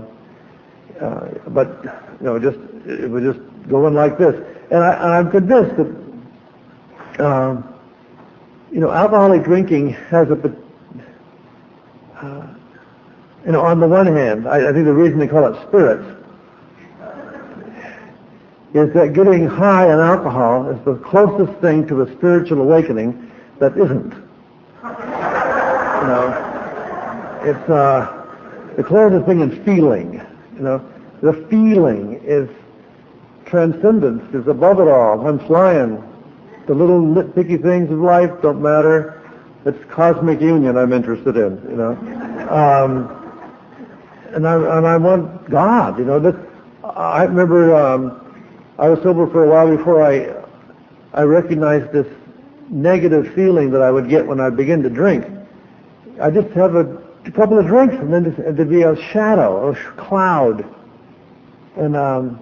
[1.02, 1.84] uh, but
[2.20, 4.36] you know, just it was just going like this.
[4.72, 7.74] And, I, am convinced that um,
[8.72, 10.56] you know, alcoholic drinking has a
[12.22, 12.48] uh,
[13.46, 16.06] you know, on the one hand, I, I think the reason they call it spirits
[18.74, 23.78] is that getting high on alcohol is the closest thing to a spiritual awakening that
[23.78, 24.25] isn't.
[26.02, 30.22] You know, it's uh, the closest thing is feeling.
[30.56, 32.50] You know, the feeling is
[33.46, 35.28] transcendence, is above it all.
[35.28, 36.04] I'm flying.
[36.68, 39.22] The little nitpicky things of life don't matter.
[39.66, 41.92] It's cosmic union I'm interested in, you know.
[42.50, 43.22] Um,
[44.34, 46.20] and I and I want God, you know.
[46.20, 46.36] That
[46.84, 48.22] I remember um,
[48.78, 50.36] I was sober for a while before I
[51.14, 52.08] I recognized this
[52.70, 55.26] negative feeling that I would get when I begin to drink.
[56.22, 60.64] I just have a, couple of drinks and then there'd be a shadow, a cloud
[61.76, 62.40] and um,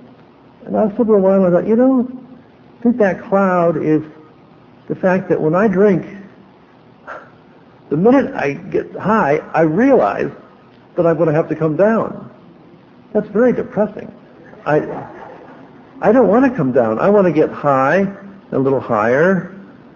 [0.66, 2.08] and I was for a while I thought, you know,
[2.80, 4.04] I think that cloud is
[4.88, 6.06] the fact that when I drink,
[7.90, 10.32] the minute I get high, I realize
[10.96, 12.30] that I'm going to have to come down.
[13.14, 14.14] That's very depressing.
[14.66, 14.80] I
[16.02, 17.00] I don't want to come down.
[17.00, 18.06] I want to get high,
[18.52, 19.56] a little higher,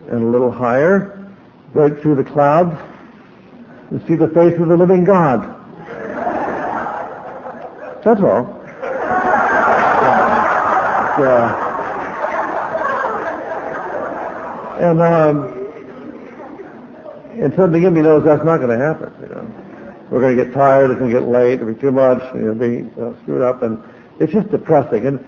[0.10, 1.30] and a little higher,
[1.74, 2.80] break through the clouds,
[3.90, 5.56] and see the face of the living God.
[8.04, 8.58] That's all.
[14.80, 15.54] And um,
[17.40, 19.12] and something in me knows that's not going to happen.
[19.22, 19.52] You know,
[20.10, 20.92] we're going to get tired.
[20.92, 21.54] It's going to get late.
[21.54, 22.22] It'll be too much.
[22.36, 23.84] It'll be uh, screwed up, and
[24.20, 25.08] it's just depressing.
[25.08, 25.20] And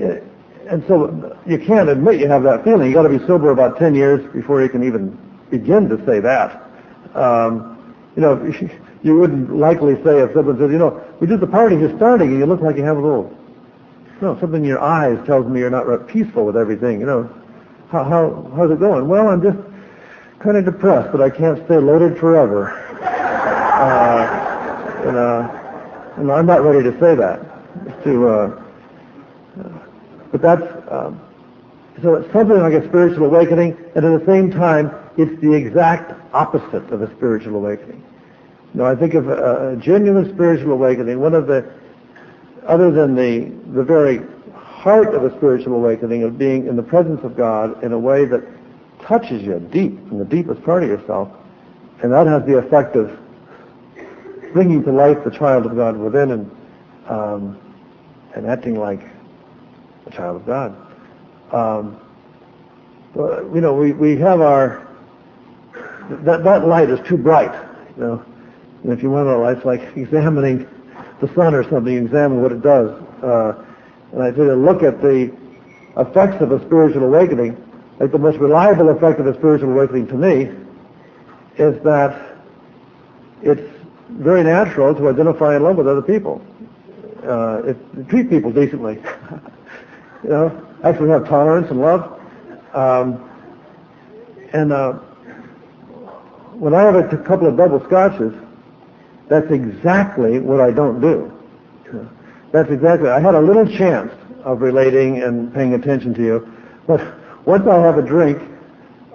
[0.00, 0.20] uh,
[0.68, 2.88] and so you can't admit you have that feeling.
[2.88, 5.18] You got to be sober about ten years before you can even
[5.50, 6.62] begin to say that.
[7.14, 7.77] Um,
[8.18, 8.34] you know,
[9.04, 12.30] you wouldn't likely say if someone said, you know, we did the party, you're starting,
[12.30, 13.32] and you look like you have a little
[14.20, 16.98] no, something in your eyes tells me you're not peaceful with everything.
[16.98, 17.30] You know,
[17.90, 19.06] how, how how's it going?
[19.06, 19.58] Well, I'm just
[20.40, 22.84] kind of depressed, but I can't stay loaded forever.
[23.78, 27.40] Uh, and, uh, and I'm not ready to say that.
[28.02, 28.62] To, uh,
[30.32, 31.20] but that's um,
[32.02, 36.12] so it's something like a spiritual awakening, and at the same time, it's the exact
[36.34, 38.04] opposite of a spiritual awakening.
[38.74, 41.20] Now, I think of a, a genuine spiritual awakening.
[41.20, 41.70] One of the
[42.66, 44.20] other than the, the very
[44.54, 48.24] heart of a spiritual awakening of being in the presence of God in a way
[48.26, 48.44] that
[49.02, 51.30] touches you deep, in the deepest part of yourself,
[52.02, 53.18] and that has the effect of
[54.52, 56.50] bringing to life the child of God within and
[57.08, 57.58] um,
[58.34, 59.00] and acting like
[60.06, 60.76] a child of God.
[61.52, 62.00] Um,
[63.18, 64.86] uh, you know, we, we have our,
[66.10, 67.52] that, that light is too bright,
[67.96, 68.24] you know.
[68.82, 70.68] And if you want to, it's like examining
[71.20, 72.90] the sun or something, examine what it does.
[73.22, 73.64] Uh,
[74.12, 75.34] and I say look at the
[75.96, 77.56] effects of a spiritual awakening,
[77.98, 80.50] like the most reliable effect of a spiritual awakening to me
[81.58, 82.36] is that
[83.42, 83.68] it's
[84.10, 86.40] very natural to identify in love with other people.
[87.24, 88.94] Uh, it, treat people decently.
[90.22, 92.20] you know, actually have tolerance and love.
[92.74, 93.28] Um,
[94.52, 94.92] and uh,
[96.54, 98.32] when I have a couple of double scotches,
[99.28, 101.32] that's exactly what I don't do.
[102.52, 103.10] That's exactly.
[103.10, 104.12] I had a little chance
[104.44, 106.52] of relating and paying attention to you,
[106.86, 107.00] but
[107.44, 108.40] once I have a drink,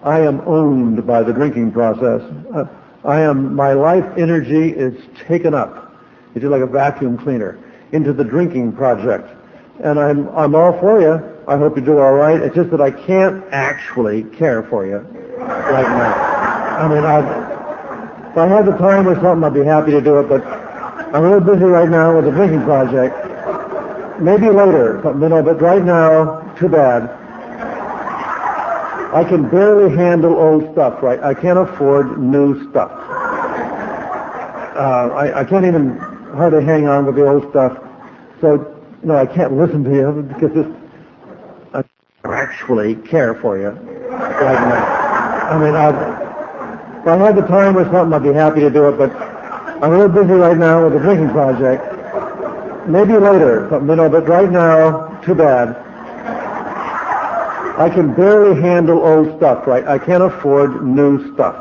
[0.04, 2.22] I am owned by the drinking process.
[2.54, 2.66] Uh,
[3.04, 3.56] I am.
[3.56, 4.94] My life energy is
[5.28, 5.96] taken up.
[6.36, 7.58] It's like a vacuum cleaner
[7.92, 9.30] into the drinking project,
[9.84, 11.22] and I'm I'm all for you.
[11.48, 12.40] I hope you do all right.
[12.40, 16.14] It's just that I can't actually care for you right now.
[16.80, 17.53] I mean, I
[18.34, 21.22] if I had the time or something, I'd be happy to do it, but I'm
[21.22, 23.14] really busy right now with the drinking project.
[24.20, 27.12] Maybe later, but, you know, but right now, too bad.
[29.14, 31.20] I can barely handle old stuff, right?
[31.20, 32.90] I can't afford new stuff.
[34.76, 35.98] Uh, I, I can't even
[36.34, 37.78] hardly hang on with the old stuff.
[38.42, 40.66] So, know, I can't listen to you because this,
[41.76, 41.84] I
[42.26, 45.50] actually care for you right now.
[45.52, 46.33] I mean, I,
[47.04, 49.12] if I had the time or something, I'd be happy to do it, but
[49.84, 51.84] I'm real busy right now with the drinking project.
[52.88, 55.76] Maybe later, you know, but right now, too bad.
[57.78, 59.86] I can barely handle old stuff, right?
[59.86, 61.56] I can't afford new stuff.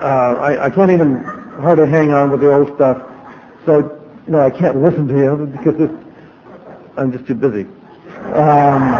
[0.00, 1.24] Uh, I, I can't even
[1.58, 3.02] hardly hang on with the old stuff.
[3.64, 3.78] So,
[4.26, 5.90] you know, I can't listen to you because this,
[6.96, 7.62] I'm just too busy.
[8.32, 8.94] Um,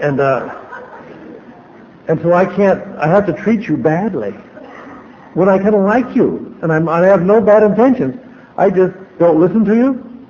[0.00, 0.61] and, uh,
[2.12, 4.32] and so I can't, I have to treat you badly.
[5.32, 8.20] When I kind of like you, and I'm, I have no bad intentions,
[8.58, 10.26] I just don't listen to you.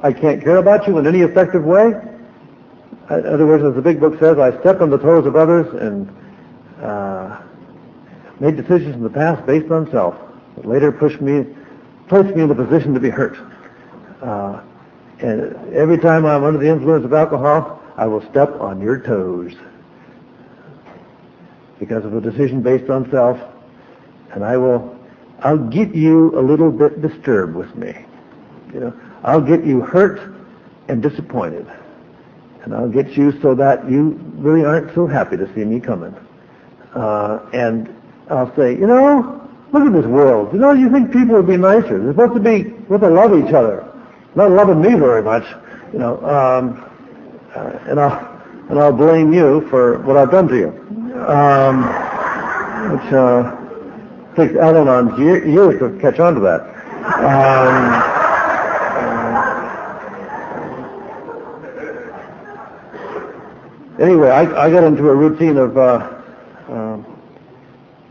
[0.00, 1.88] I can't care about you in any effective way.
[3.10, 5.66] In other words, as the big book says, I stepped on the toes of others
[5.74, 6.08] and
[6.82, 7.42] uh,
[8.40, 10.16] made decisions in the past based on self
[10.56, 11.44] that later pushed me,
[12.08, 13.36] placed me in the position to be hurt.
[14.22, 14.62] Uh,
[15.18, 19.52] and every time I'm under the influence of alcohol, I will step on your toes
[21.82, 23.36] because of a decision based on self,
[24.30, 24.96] and I will,
[25.40, 27.92] I'll get you a little bit disturbed with me.
[28.72, 30.32] You know, I'll get you hurt
[30.86, 31.66] and disappointed,
[32.62, 36.14] and I'll get you so that you really aren't so happy to see me coming.
[36.94, 37.92] Uh, and
[38.30, 39.40] I'll say, you know,
[39.72, 40.52] look at this world.
[40.52, 41.98] You know, you think people would be nicer.
[41.98, 43.92] They're supposed to be, supposed to love each other,
[44.36, 45.44] not loving me very much.
[45.92, 46.88] You know, um,
[47.56, 48.30] uh, and I'll
[48.70, 51.84] and I'll blame you for what I've done to you um,
[52.92, 53.56] which uh,
[54.36, 56.60] takes Al-Anon's years to catch on to that.
[57.02, 58.02] Um,
[63.98, 66.08] uh, anyway, I, I got into a routine of, uh,
[66.68, 66.98] uh,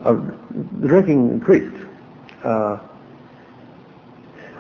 [0.02, 1.76] of drinking increased.
[2.44, 2.80] Uh,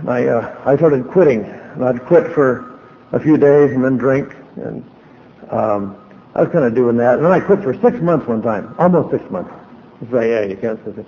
[0.08, 1.44] I, uh, I started quitting.
[1.44, 2.80] and I'd quit for
[3.12, 4.34] a few days and then drink.
[4.56, 4.84] And
[5.50, 6.01] um,
[6.34, 7.16] I was kind of doing that.
[7.16, 9.52] And then I quit for six months one time, almost six months.
[10.02, 11.06] It's like, yeah, you can't say it.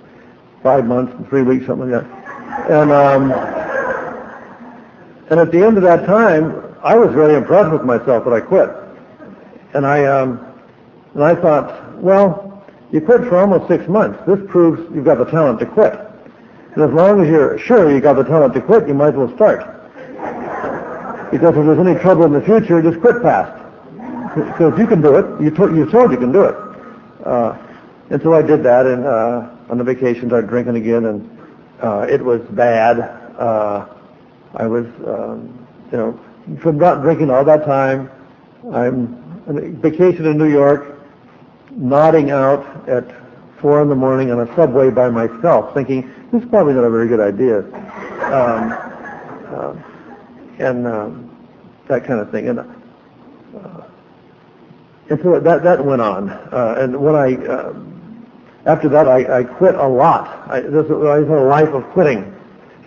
[0.62, 2.70] Five months, three weeks, something like that.
[2.70, 3.32] And, um,
[5.30, 8.40] and at the end of that time, I was really impressed with myself that I
[8.40, 8.70] quit.
[9.72, 10.40] And I, um,
[11.14, 14.20] and I thought, well, you quit for almost six months.
[14.26, 15.98] This proves you've got the talent to quit.
[16.74, 19.14] And as long as you're sure you've got the talent to quit, you might as
[19.14, 19.60] well start.
[21.30, 23.63] Because if there's any trouble in the future, just quit fast.
[24.58, 26.56] So if you can do it, you, to, you told you can do it.
[27.24, 27.56] Uh,
[28.10, 31.38] and so I did that, and uh, on the vacation I started drinking again, and
[31.80, 32.98] uh, it was bad.
[33.38, 33.86] Uh,
[34.54, 36.20] I was, um, you know,
[36.60, 38.10] from not drinking all that time.
[38.72, 39.14] I'm
[39.46, 40.98] on vacation in New York,
[41.70, 43.04] nodding out at
[43.60, 46.90] four in the morning on a subway by myself, thinking this is probably not a
[46.90, 47.60] very good idea,
[48.32, 48.72] um,
[49.54, 49.76] uh,
[50.58, 51.30] and um,
[51.86, 52.48] that kind of thing.
[52.48, 52.83] And
[55.10, 56.30] and so that that went on.
[56.30, 57.74] Uh, and when I uh,
[58.66, 60.48] after that, I, I quit a lot.
[60.48, 62.34] I, this I had a life of quitting,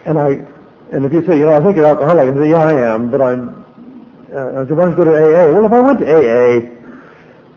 [0.05, 0.45] and I
[0.91, 3.11] and if you say, you know, I think you're alcoholic, I say, yeah, I am,
[3.11, 3.65] but I'm.
[4.33, 5.51] Uh, I said, why don't you go to AA?
[5.53, 6.59] Well, if I went to AA,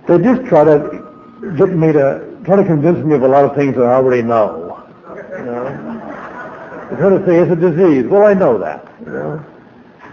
[0.07, 3.55] they just try to get me to try to convince me of a lot of
[3.55, 4.83] things that I already know.
[5.09, 8.07] You know, they try to say it's a disease.
[8.07, 8.87] Well, I know that.
[9.01, 9.47] You know,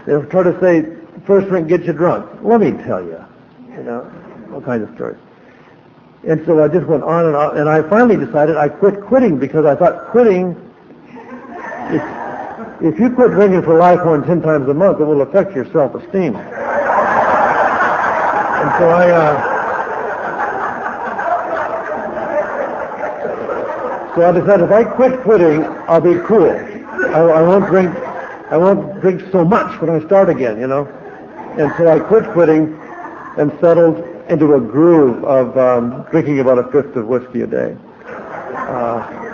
[0.06, 0.96] they try to say
[1.26, 2.28] first drink gets you drunk.
[2.42, 3.24] Let me tell you,
[3.70, 4.10] you know,
[4.52, 5.18] all kinds of stories.
[6.26, 9.38] And so I just went on and on, and I finally decided I quit quitting
[9.38, 10.56] because I thought quitting,
[11.90, 12.02] if,
[12.82, 15.54] if you quit drinking for life more than 10 times a month, it will affect
[15.54, 16.34] your self-esteem.
[18.58, 19.58] And so I, uh,
[24.16, 26.50] so I decided if I quit quitting, I'll be cool.
[26.50, 27.94] I, I won't drink,
[28.50, 30.86] I won't drink so much when I start again, you know.
[31.58, 32.76] And so I quit quitting
[33.38, 37.76] and settled into a groove of um, drinking about a fifth of whiskey a day.
[38.04, 39.26] Uh,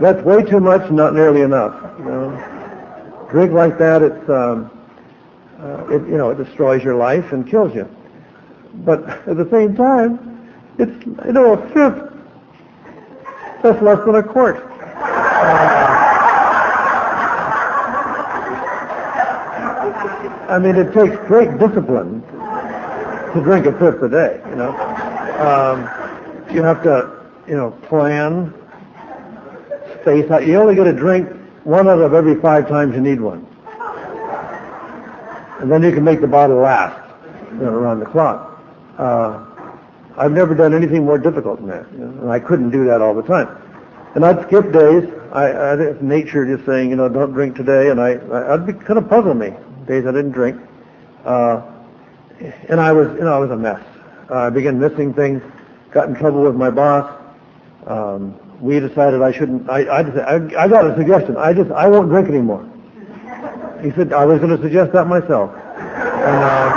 [0.00, 1.74] that's way too much, not nearly enough.
[1.98, 4.70] You know, drink like that, it's um,
[5.58, 7.88] uh, it, you know it destroys your life and kills you.
[8.84, 10.18] But at the same time,
[10.78, 12.06] it's you know a fifth.
[13.62, 14.56] That's less than a quart.
[14.56, 16.06] Uh,
[20.48, 22.22] I mean, it takes great discipline
[23.34, 24.70] to drink a fifth a day, you know.
[25.40, 28.52] Um, you have to, you know, plan,
[30.02, 30.46] space out.
[30.46, 31.28] You only get to drink
[31.64, 33.46] one out of every five times you need one.
[35.60, 37.10] And then you can make the bottle last
[37.52, 38.60] you know, around the clock.
[38.98, 39.46] Uh,
[40.16, 43.00] I've never done anything more difficult than that, you know, and I couldn't do that
[43.00, 43.48] all the time.
[44.14, 45.08] And I'd skip days.
[45.32, 48.18] I, I it's nature just saying, you know, don't drink today, and I,
[48.52, 49.52] I'd be kind of puzzling me
[49.86, 50.60] days I didn't drink.
[51.24, 51.62] Uh,
[52.40, 53.80] and I was, you know, I was a mess.
[54.30, 55.42] Uh, I began missing things,
[55.90, 57.10] got in trouble with my boss.
[57.86, 59.68] Um, we decided I shouldn't.
[59.68, 61.36] I, I, I, I got a suggestion.
[61.36, 62.66] I just, I won't drink anymore.
[63.82, 65.50] He said I was going to suggest that myself.
[65.54, 66.72] And, um,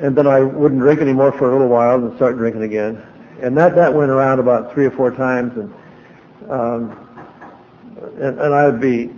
[0.00, 3.02] uh, and then I wouldn't drink anymore for a little while and start drinking again.
[3.40, 5.72] And that that went around about three or four times, and
[6.50, 6.96] um,
[8.20, 9.10] and, and I would be,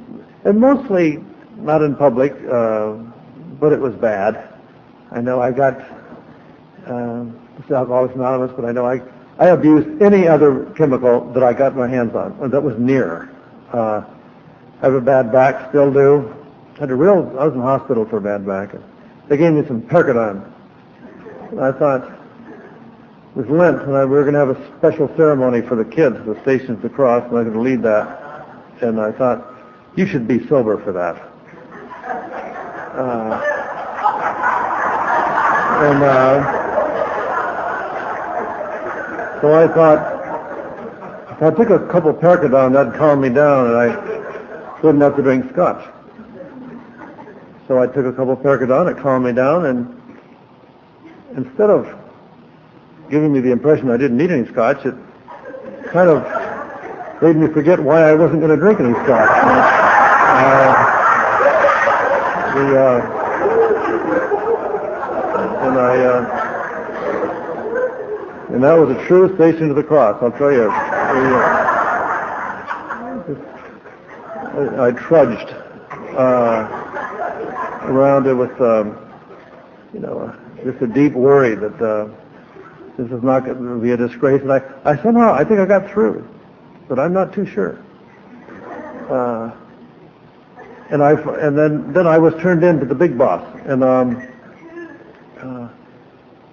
[0.45, 1.22] and mostly
[1.57, 2.94] not in public, uh,
[3.61, 4.48] but it was bad.
[5.11, 5.80] I know I got
[6.86, 7.24] uh,
[7.70, 9.00] Alcoholics Anonymous, but I know I
[9.38, 13.30] I abused any other chemical that I got my hands on that was near.
[13.72, 14.05] Uh,
[14.80, 16.32] I have a bad back, still do.
[16.78, 17.34] Had a real.
[17.38, 18.74] I was in hospital for a bad back.
[18.74, 18.84] and
[19.28, 20.52] They gave me some Percodan.
[21.59, 25.62] I thought it was Lent, and I, we were going to have a special ceremony
[25.62, 28.46] for the kids, the Stations of the Cross, and I was going to lead that.
[28.82, 29.52] And I thought,
[29.96, 31.34] you should be sober for that.
[32.95, 33.42] Uh,
[35.82, 36.61] and uh,
[39.40, 39.99] so I thought,
[41.32, 45.22] if I took a couple Percodan, that'd calm me down, and I wouldn't have to
[45.22, 45.84] drink scotch.
[47.66, 50.01] So I took a couple Percodan, it calmed me down, and
[51.36, 51.88] instead of
[53.11, 54.95] giving me the impression I didn't need any scotch, it
[55.86, 56.22] kind of
[57.20, 59.30] made me forget why I wasn't going to drink any scotch.
[59.30, 60.93] Uh,
[62.57, 63.00] uh,
[65.66, 66.44] and I, uh,
[68.55, 70.70] and that was a true station of the cross, I'll tell you.
[74.55, 75.48] I, I trudged
[76.16, 76.68] uh,
[77.82, 78.96] around it with, um,
[79.92, 80.32] you know,
[80.64, 82.09] just a deep worry that uh,
[82.96, 84.42] this is not going to be a disgrace.
[84.42, 86.24] And I, I somehow, I think I got through,
[86.88, 87.78] but I'm not too sure.
[89.11, 89.50] Uh,
[90.95, 91.11] and I
[91.45, 93.42] and then then I was turned in to the big boss.
[93.66, 94.28] And um,
[95.40, 95.68] uh,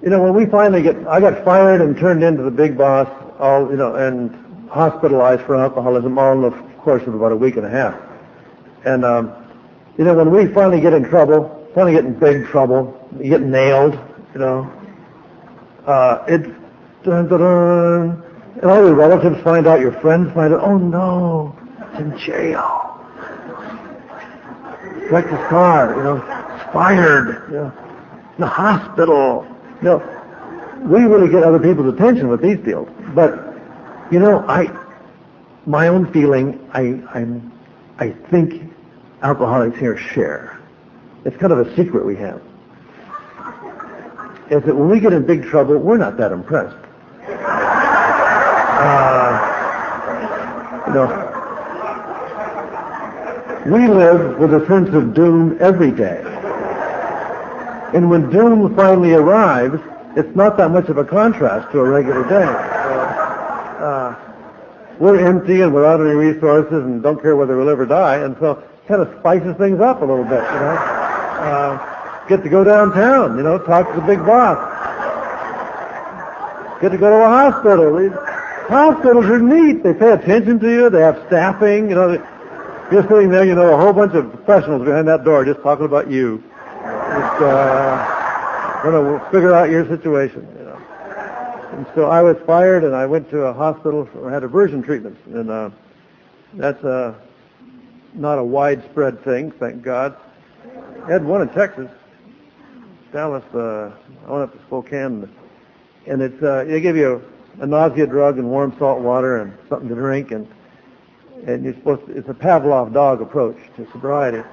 [0.01, 3.07] you know, when we finally get, I got fired and turned into the big boss,
[3.37, 4.33] all you know, and
[4.67, 8.01] hospitalized for alcoholism, all in the course of about a week and a half.
[8.83, 9.31] And um,
[9.99, 13.41] you know, when we finally get in trouble, finally get in big trouble, you get
[13.43, 13.93] nailed,
[14.33, 14.73] you know,
[15.85, 16.47] uh, it's
[17.03, 18.23] dun, dun, dun,
[18.59, 22.80] and all your relatives find out, your friends find out, oh no, it's in jail
[25.11, 26.19] his car, you know,
[26.71, 27.73] fired, you know,
[28.35, 29.45] in the hospital.
[29.81, 32.87] You know, we really get other people's attention with these deals.
[33.13, 33.53] But,
[34.11, 34.69] you know, I,
[35.65, 37.51] my own feeling, I, I'm,
[37.97, 38.71] I think
[39.21, 40.59] alcoholics here share.
[41.25, 42.41] It's kind of a secret we have.
[44.49, 46.75] Is that when we get in big trouble, we're not that impressed.
[48.83, 49.47] Uh,
[50.87, 51.30] you know,
[53.65, 56.21] we live with a sense of doom every day.
[57.93, 59.79] And when doom finally arrives,
[60.15, 62.45] it's not that much of a contrast to a regular day.
[63.81, 64.15] Uh,
[64.99, 68.35] we're empty and without any resources and don't care whether we live or die, and
[68.39, 70.77] so it kind of spices things up a little bit, you know.
[71.41, 74.57] Uh, get to go downtown, you know, talk to the big boss.
[76.81, 78.09] Get to go to a hospital.
[78.67, 79.83] Hospitals are neat.
[79.83, 80.89] They pay attention to you.
[80.89, 82.27] They have staffing, you know.
[82.91, 85.85] You're sitting there, you know, a whole bunch of professionals behind that door just talking
[85.85, 86.43] about you.
[86.81, 90.77] Just uh, to figure out your situation, you know.
[91.71, 95.21] And so I was fired, and I went to a hospital for had aversion treatments,
[95.27, 95.69] and uh,
[96.55, 97.13] that's uh,
[98.13, 100.17] not a widespread thing, thank God.
[101.05, 101.89] I had one in Texas,
[103.13, 103.43] Dallas.
[103.53, 103.91] Uh,
[104.27, 105.29] I went up to Spokane,
[106.07, 107.23] and it's uh, they give you
[107.59, 110.45] a, a nausea drug and warm salt water and something to drink, and
[111.47, 114.43] and you're supposed to, it's a Pavlov dog approach to sobriety.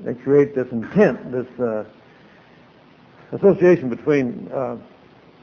[0.00, 1.84] They create this intent, this uh,
[3.32, 4.76] association between uh,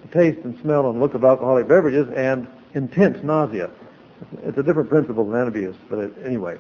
[0.02, 3.70] the taste and smell and look of alcoholic beverages and intense nausea.
[4.44, 6.58] It's a different principle than abuse, but it, anyway.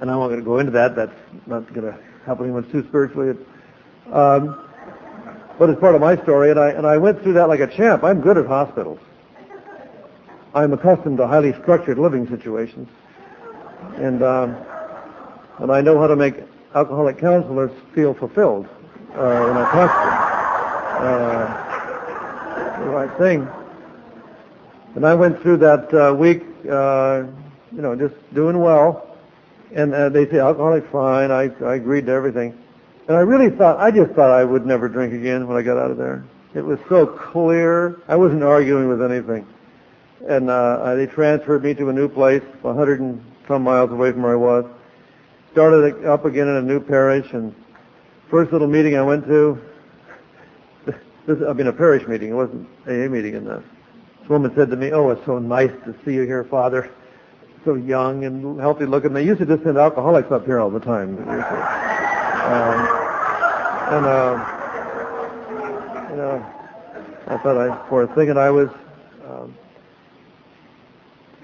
[0.00, 0.96] And I'm not going to go into that.
[0.96, 1.14] That's
[1.46, 3.36] not going to help anyone too spiritually.
[4.10, 4.68] Um,
[5.58, 7.68] but it's part of my story, and I and I went through that like a
[7.68, 8.02] champ.
[8.02, 8.98] I'm good at hospitals.
[10.52, 12.88] I'm accustomed to highly structured living situations,
[13.96, 14.56] and um,
[15.58, 16.36] and I know how to make
[16.74, 18.66] alcoholic counselors feel fulfilled
[19.14, 20.24] uh, when I talk to them.
[21.04, 21.64] Uh,
[22.84, 23.48] the right thing.
[24.94, 27.24] And I went through that uh, week, uh,
[27.72, 29.16] you know, just doing well.
[29.74, 31.30] And uh, they say alcoholic, fine.
[31.30, 32.56] I I agreed to everything.
[33.06, 35.76] And I really thought, I just thought I would never drink again when I got
[35.76, 36.24] out of there.
[36.54, 38.00] It was so clear.
[38.08, 39.46] I wasn't arguing with anything.
[40.26, 44.22] And uh, they transferred me to a new place, 100 and some miles away from
[44.22, 44.64] where I was.
[45.52, 47.54] Started up again in a new parish, and
[48.30, 49.60] first little meeting I went to,
[51.26, 53.60] this, I mean a parish meeting, it wasn't AA meeting, and uh,
[54.20, 56.90] this woman said to me, oh, it's so nice to see you here, Father.
[57.64, 59.12] So young and healthy looking.
[59.14, 61.18] They used to just send alcoholics up here all the time.
[61.18, 61.28] Um,
[63.94, 64.50] and, uh,
[66.10, 66.46] you know,
[67.26, 68.68] I thought I, for a thinking I was,
[69.26, 69.54] um,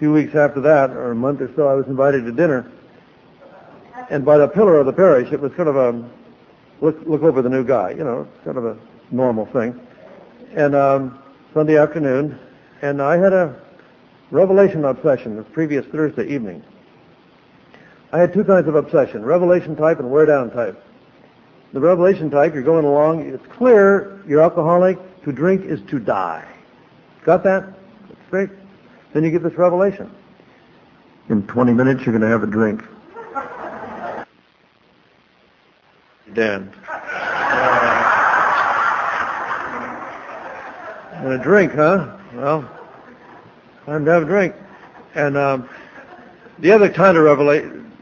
[0.00, 2.72] few weeks after that, or a month or so, I was invited to dinner.
[4.08, 6.10] And by the pillar of the parish, it was kind of a
[6.80, 8.78] look, look over the new guy, you know, kind of a
[9.10, 9.78] normal thing.
[10.54, 11.22] And um,
[11.52, 12.38] Sunday afternoon,
[12.80, 13.60] and I had a
[14.30, 16.64] revelation obsession the previous Thursday evening.
[18.10, 20.82] I had two kinds of obsession, revelation type and wear down type.
[21.74, 26.48] The revelation type, you're going along, it's clear you're alcoholic, to drink is to die.
[27.26, 27.74] Got that?
[28.08, 28.50] That's straight.
[29.12, 30.10] Then you get this revelation.
[31.28, 32.82] In 20 minutes, you're going to have a drink.
[36.32, 36.72] Dan.
[36.88, 37.70] Uh,
[41.14, 42.16] and a drink, huh?
[42.34, 42.62] Well,
[43.86, 44.54] time to have a drink.
[45.14, 45.68] And um,
[46.60, 47.92] the other kind of revelation,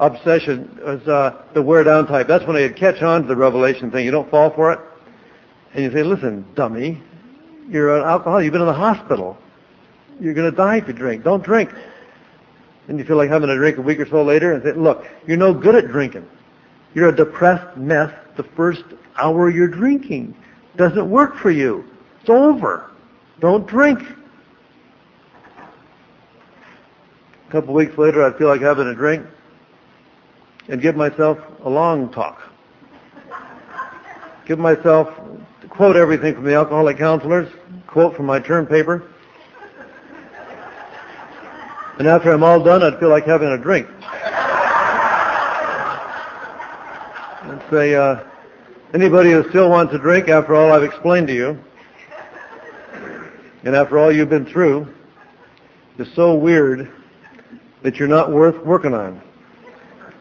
[0.00, 2.26] obsession was uh, the wear down type.
[2.26, 4.04] That's when they catch on to the revelation thing.
[4.04, 4.80] You don't fall for it.
[5.72, 7.02] And you say, listen, dummy,
[7.68, 8.44] you're an alcoholic.
[8.44, 9.36] You've been in the hospital.
[10.20, 11.24] You're going to die if you drink.
[11.24, 11.70] Don't drink.
[12.88, 15.06] And you feel like having a drink a week or so later and say, look,
[15.26, 16.28] you're no good at drinking.
[16.94, 18.84] You're a depressed mess the first
[19.16, 20.34] hour you're drinking.
[20.76, 21.84] Doesn't work for you.
[22.20, 22.90] It's over.
[23.40, 24.00] Don't drink.
[27.48, 29.26] A couple weeks later, I feel like having a drink
[30.68, 32.42] and give myself a long talk.
[34.46, 35.08] Give myself,
[35.68, 37.48] quote everything from the alcoholic counselors,
[37.86, 39.02] quote from my term paper.
[41.98, 43.86] And after I'm all done, I'd feel like having a drink.
[47.42, 48.24] And say, uh,
[48.92, 51.58] anybody who still wants a drink after all I've explained to you,
[53.62, 54.92] and after all you've been through,
[55.98, 56.90] is so weird
[57.82, 59.22] that you're not worth working on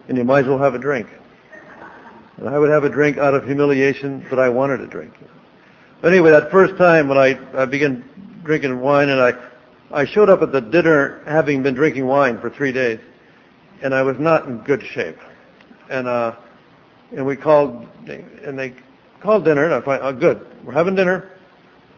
[0.08, 1.08] and you might as well have a drink.
[2.38, 5.14] And I would have a drink out of humiliation, but I wanted a drink.
[6.04, 8.04] But anyway, that first time when I, I began
[8.44, 9.32] drinking wine, and I,
[9.90, 13.00] I showed up at the dinner having been drinking wine for three days,
[13.82, 15.16] and I was not in good shape.
[15.90, 16.36] And uh,
[17.16, 18.74] and we called, and they
[19.22, 21.30] called dinner, and I find, oh, good, we're having dinner,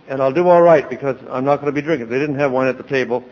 [0.08, 2.08] and I'll do all right because I'm not going to be drinking.
[2.08, 3.24] They didn't have wine at the table.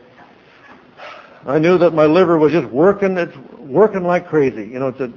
[1.46, 4.64] I knew that my liver was just working, it's working like crazy.
[4.70, 5.14] You know, to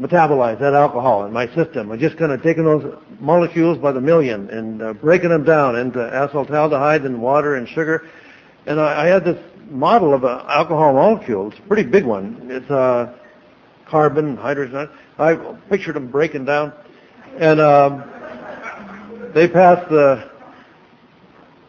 [0.00, 1.90] metabolize that alcohol in my system.
[1.90, 5.76] I'm just kind of taking those molecules by the million and uh, breaking them down
[5.76, 8.08] into acetaldehyde and water and sugar.
[8.66, 9.38] And I, I had this
[9.70, 11.50] model of an alcohol molecule.
[11.50, 12.48] It's a pretty big one.
[12.50, 13.14] It's uh,
[13.86, 14.88] carbon, hydrogen.
[15.18, 15.34] I
[15.68, 16.72] pictured them breaking down.
[17.38, 18.04] And um,
[19.34, 20.30] they passed the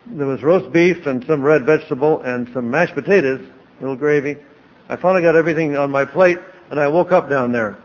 [0.08, 4.38] there was roast beef and some red vegetable and some mashed potatoes, a little gravy.
[4.90, 6.38] I finally got everything on my plate,
[6.70, 7.78] and I woke up down there.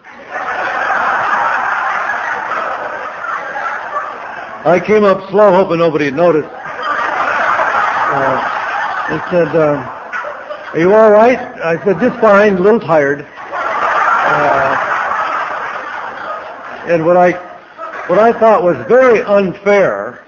[4.67, 6.49] I came up slow, hoping nobody noticed.
[8.09, 8.37] Uh,
[9.09, 9.77] they said, uh,
[10.73, 14.83] "Are you all right?" I said, "Just fine, a little tired." Uh,
[16.87, 17.33] And what I
[18.07, 20.23] what I thought was very unfair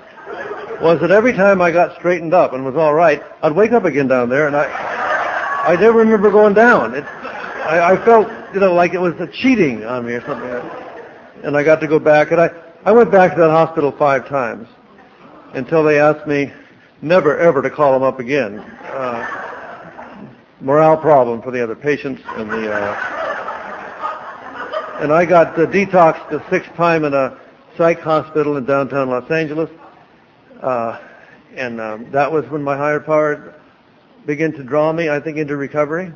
[0.80, 3.84] was that every time I got straightened up and was all right, I'd wake up
[3.84, 4.66] again down there, and I
[5.66, 6.94] I never remember going down.
[6.94, 10.50] It, I, I felt you know like it was a cheating on me or something.
[11.44, 12.50] And I got to go back, and I
[12.88, 14.66] I went back to that hospital five times
[15.52, 16.50] until they asked me
[17.02, 18.60] never ever to call them up again.
[18.60, 20.16] Uh,
[20.62, 22.94] morale problem for the other patients and the uh,
[25.02, 27.38] and I got uh, detoxed the sixth time in a
[27.76, 29.68] psych hospital in downtown Los Angeles.
[30.62, 30.98] Uh,
[31.56, 33.54] and um, that was when my higher power
[34.24, 36.10] began to draw me, I think, into recovery.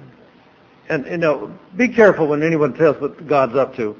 [0.88, 3.94] And, you know, be careful when anyone tells what God's up to.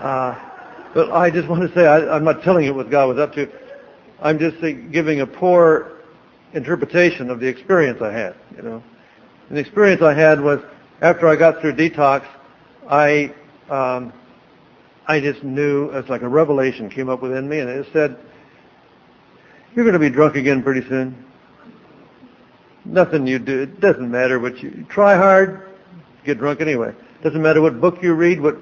[0.00, 0.34] Uh,
[0.94, 3.34] but I just want to say I, I'm not telling you what God was up
[3.34, 3.48] to.
[4.20, 5.92] I'm just giving a poor
[6.52, 8.82] interpretation of the experience I had, you know.
[9.48, 10.60] And the experience I had was
[11.00, 12.26] after I got through detox,
[12.88, 13.32] I
[13.68, 14.12] um,
[15.06, 18.16] I just knew it's like a revelation came up within me, and it said,
[19.74, 21.24] "You're going to be drunk again pretty soon.
[22.84, 23.60] Nothing you do.
[23.60, 25.68] It doesn't matter what you try hard,
[26.24, 26.94] get drunk anyway.
[27.22, 28.56] Doesn't matter what book you read, what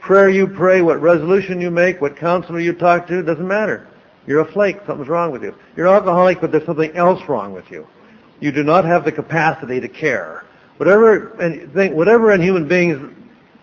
[0.00, 3.22] prayer you pray, what resolution you make, what counselor you talk to.
[3.22, 3.86] Doesn't matter.
[4.26, 4.78] You're a flake.
[4.86, 5.54] Something's wrong with you.
[5.76, 7.86] You're alcoholic, but there's something else wrong with you.
[8.40, 10.44] You do not have the capacity to care.
[10.78, 13.14] Whatever and think, whatever in human beings,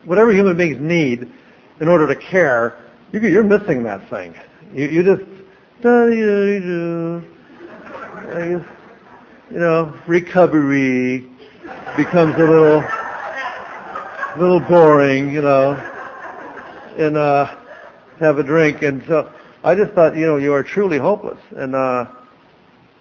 [0.05, 1.31] whatever human beings need
[1.79, 2.77] in order to care,
[3.11, 4.35] you, are missing that thing.
[4.73, 5.23] You, you just,
[9.51, 11.29] you know, recovery
[11.95, 12.83] becomes a little,
[14.37, 15.75] little boring, you know,
[16.97, 17.55] and uh,
[18.19, 19.31] have a drink, and so
[19.63, 21.39] I just thought, you know, you are truly hopeless.
[21.55, 22.07] And, uh,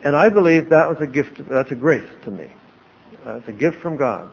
[0.03, 2.51] and I believe that was a gift, that's a grace to me.
[3.25, 4.33] It's a gift from God.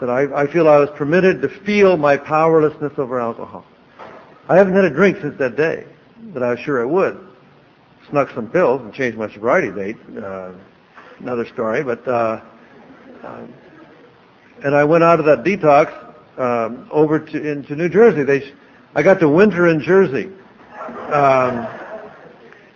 [0.00, 3.64] That I, I feel I was permitted to feel my powerlessness over alcohol.
[4.48, 5.86] I haven't had a drink since that day,
[6.32, 7.18] but I was sure I would.
[8.08, 9.96] Snuck some pills and changed my sobriety date.
[10.16, 10.52] Uh,
[11.18, 12.40] another story, but, uh,
[13.24, 13.52] um,
[14.64, 16.07] and I went out of that detox,
[16.38, 18.22] um, over to, into New Jersey.
[18.22, 18.52] They,
[18.94, 20.30] I got to winter in Jersey
[21.12, 21.66] um,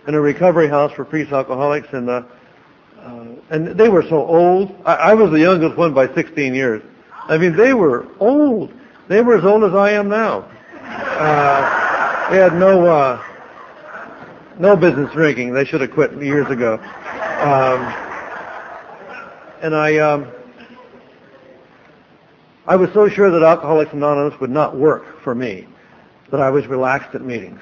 [0.07, 2.23] in a recovery house for priest alcoholics, and uh,
[2.99, 4.75] uh, and they were so old.
[4.85, 6.81] I, I was the youngest one by 16 years.
[7.25, 8.71] I mean, they were old.
[9.07, 10.49] They were as old as I am now.
[10.81, 13.23] Uh, they had no uh,
[14.59, 15.53] no business drinking.
[15.53, 16.75] They should have quit years ago.
[16.75, 17.81] Um,
[19.61, 20.27] and I um,
[22.65, 25.67] I was so sure that Alcoholics Anonymous would not work for me
[26.31, 27.59] that I was relaxed at meetings.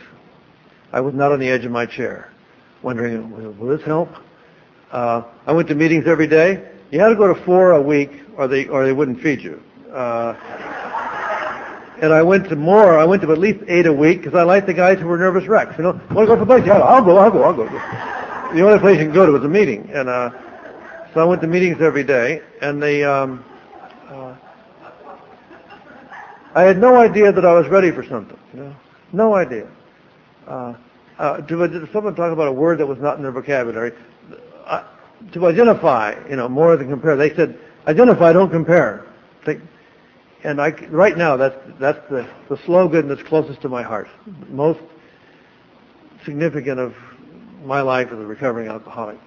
[0.94, 2.32] I was not on the edge of my chair,
[2.84, 4.10] wondering, will this help?
[4.92, 6.70] Uh, I went to meetings every day.
[6.92, 9.62] You had to go to four a week, or they or they wouldn't feed you.
[9.92, 10.36] Uh,
[12.02, 13.00] and I went to more.
[13.00, 15.18] I went to at least eight a week because I liked the guys who were
[15.18, 15.76] nervous wrecks.
[15.78, 16.66] You know, want to go to the place?
[16.66, 17.18] Yeah, I'll go.
[17.18, 17.44] I'll go.
[17.44, 17.66] I'll go.
[18.54, 20.30] The only place you can go to is a meeting, and uh,
[21.14, 22.42] so I went to meetings every day.
[22.62, 23.46] And they, um,
[24.10, 24.36] uh,
[26.54, 28.38] I had no idea that I was ready for something.
[28.54, 28.76] You know,
[29.14, 29.68] no idea
[30.48, 30.74] uh,
[31.18, 33.94] uh, to someone talk about a word that was not in their vocabulary,
[34.66, 34.84] uh,
[35.34, 37.16] to identify, you know, more than compare.
[37.16, 39.06] They said, identify, don't compare.
[40.44, 44.08] And I, right now, that's that's the, the slogan that's closest to my heart.
[44.50, 44.80] Most
[46.26, 46.96] significant of
[47.64, 49.20] my life as a recovering alcoholic.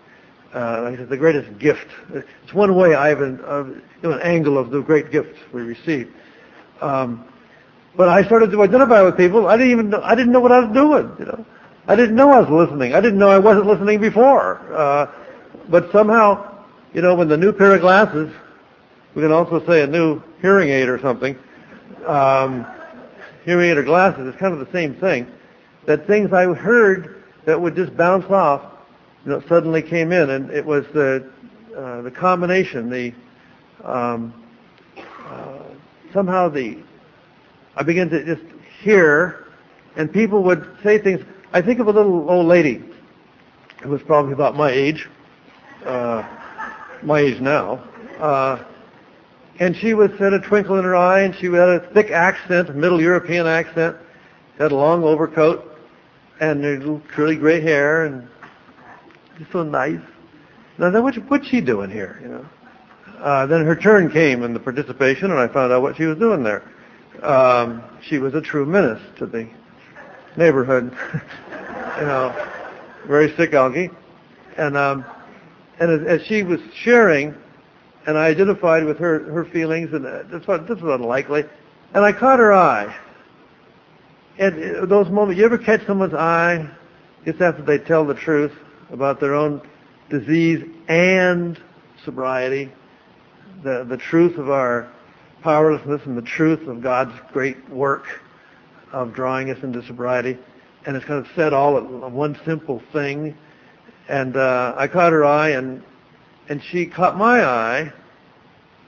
[0.52, 1.86] Uh, like I said, the greatest gift.
[2.12, 3.64] It's one way I have an, uh,
[4.02, 6.12] an angle of the great gift we receive.
[6.80, 7.24] Um,
[7.96, 9.46] but I started to identify with people.
[9.46, 11.14] I didn't even know, I didn't know what I was doing.
[11.18, 11.46] You know,
[11.86, 12.94] I didn't know I was listening.
[12.94, 14.60] I didn't know I wasn't listening before.
[14.72, 15.06] Uh,
[15.68, 18.32] but somehow, you know, when the new pair of glasses,
[19.14, 21.38] we can also say a new hearing aid or something.
[22.06, 22.66] Um,
[23.44, 25.26] hearing aid or glasses is kind of the same thing.
[25.86, 28.62] That things I heard that would just bounce off,
[29.24, 31.30] you know, suddenly came in, and it was the
[31.76, 33.12] uh, the combination, the
[33.84, 34.32] um,
[36.14, 36.78] somehow the
[37.76, 38.46] I began to just
[38.80, 39.48] hear,
[39.96, 41.20] and people would say things.
[41.52, 42.82] I think of a little old lady
[43.82, 45.08] who was probably about my age,
[45.84, 46.22] uh,
[47.02, 47.82] my age now,
[48.20, 48.64] uh,
[49.58, 52.74] and she was had a twinkle in her eye, and she had a thick accent,
[52.74, 53.96] Middle European accent,
[54.58, 55.78] had a long overcoat,
[56.40, 58.28] and her little curly gray hair, and
[59.38, 60.00] just so nice.
[60.78, 62.20] Now, then what, what's she doing here?
[62.22, 62.46] You know.
[63.24, 66.18] Uh, then her turn came in the participation, and I found out what she was
[66.18, 66.62] doing there
[67.22, 69.48] um, she was a true menace to the
[70.36, 70.96] neighborhood.
[71.98, 72.48] you know,
[73.06, 73.90] very sick algae,
[74.56, 75.04] and um,
[75.78, 77.34] and as, as she was sharing,
[78.06, 81.44] and I identified with her her feelings, and uh, this was this was unlikely,
[81.94, 82.94] and I caught her eye.
[84.38, 86.68] And uh, those moments, you ever catch someone's eye
[87.24, 88.52] just after they tell the truth
[88.90, 89.62] about their own
[90.10, 91.58] disease and
[92.04, 92.70] sobriety,
[93.62, 94.90] the the truth of our
[95.42, 98.06] powerlessness and the truth of God's great work
[98.92, 100.38] of drawing us into sobriety,
[100.86, 103.36] and it's kind of said all in one simple thing.
[104.08, 105.82] And uh, I caught her eye, and
[106.48, 107.92] and she caught my eye,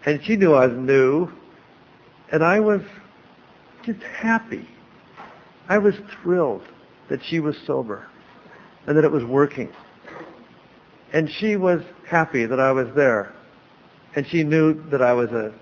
[0.05, 1.29] and she knew I was new,
[2.31, 2.83] and I was
[3.85, 4.69] just happy.
[5.69, 6.63] I was thrilled
[7.09, 8.07] that she was sober
[8.87, 9.69] and that it was working.
[11.13, 13.33] And she was happy that I was there.
[14.17, 15.53] And she knew that I was a,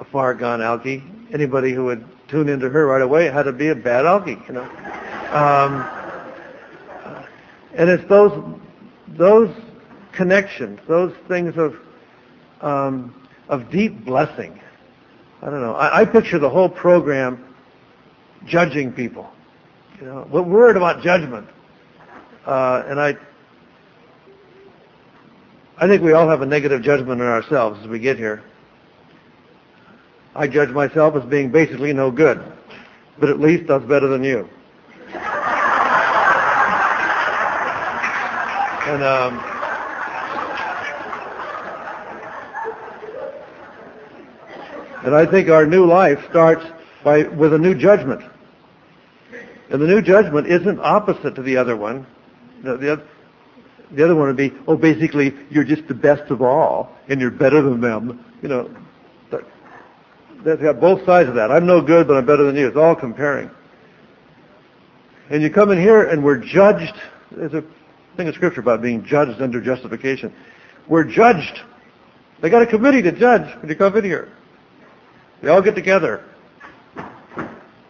[0.00, 1.02] a far gone alkie.
[1.32, 4.54] Anybody who would tune into her right away had to be a bad alkie, you
[4.54, 4.64] know.
[5.34, 5.86] Um,
[7.74, 8.32] and it's those
[9.08, 9.54] those
[10.12, 11.76] connections, those things of
[12.62, 13.14] um,
[13.50, 14.58] of deep blessing.
[15.42, 15.74] I don't know.
[15.74, 17.54] I, I picture the whole program
[18.46, 19.30] judging people.
[20.00, 21.46] You know, we're worried about judgment,
[22.46, 23.16] uh, and I
[25.80, 28.42] I think we all have a negative judgment in ourselves as we get here.
[30.34, 32.42] I judge myself as being basically no good,
[33.20, 34.48] but at least that's better than you.
[38.88, 39.38] and um,
[45.04, 46.66] and I think our new life starts
[47.04, 48.22] by with a new judgment.
[49.70, 52.04] And the new judgment isn't opposite to the other one.
[52.64, 53.02] The, the,
[53.90, 57.30] the other one would be, oh, basically, you're just the best of all, and you're
[57.30, 58.24] better than them.
[58.42, 58.76] You know,
[59.30, 59.42] that,
[60.44, 61.50] that's got both sides of that.
[61.50, 62.68] I'm no good, but I'm better than you.
[62.68, 63.50] It's all comparing.
[65.30, 66.94] And you come in here, and we're judged.
[67.30, 67.62] There's a
[68.16, 70.32] thing in Scripture about being judged under justification.
[70.86, 71.60] We're judged.
[72.40, 74.32] They got a committee to judge when you come in here.
[75.42, 76.24] They all get together,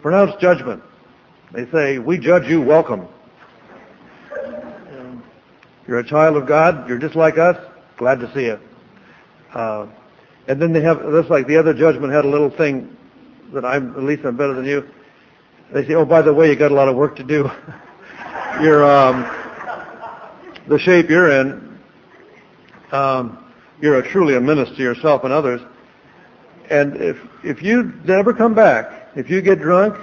[0.02, 0.82] pronounce judgment.
[1.52, 3.08] They say, we judge you, welcome.
[5.88, 6.86] You're a child of God.
[6.86, 7.56] You're just like us.
[7.96, 8.60] Glad to see you.
[9.54, 9.86] Uh,
[10.46, 12.94] and then they have, that's like the other judgment had a little thing
[13.54, 14.86] that I'm, at least I'm better than you.
[15.72, 17.50] They say, oh, by the way, you got a lot of work to do.
[18.60, 19.22] you're, um,
[20.68, 21.78] the shape you're in,
[22.92, 25.62] um, you're a, truly a menace to yourself and others.
[26.68, 29.96] And if, if you never come back, if you get drunk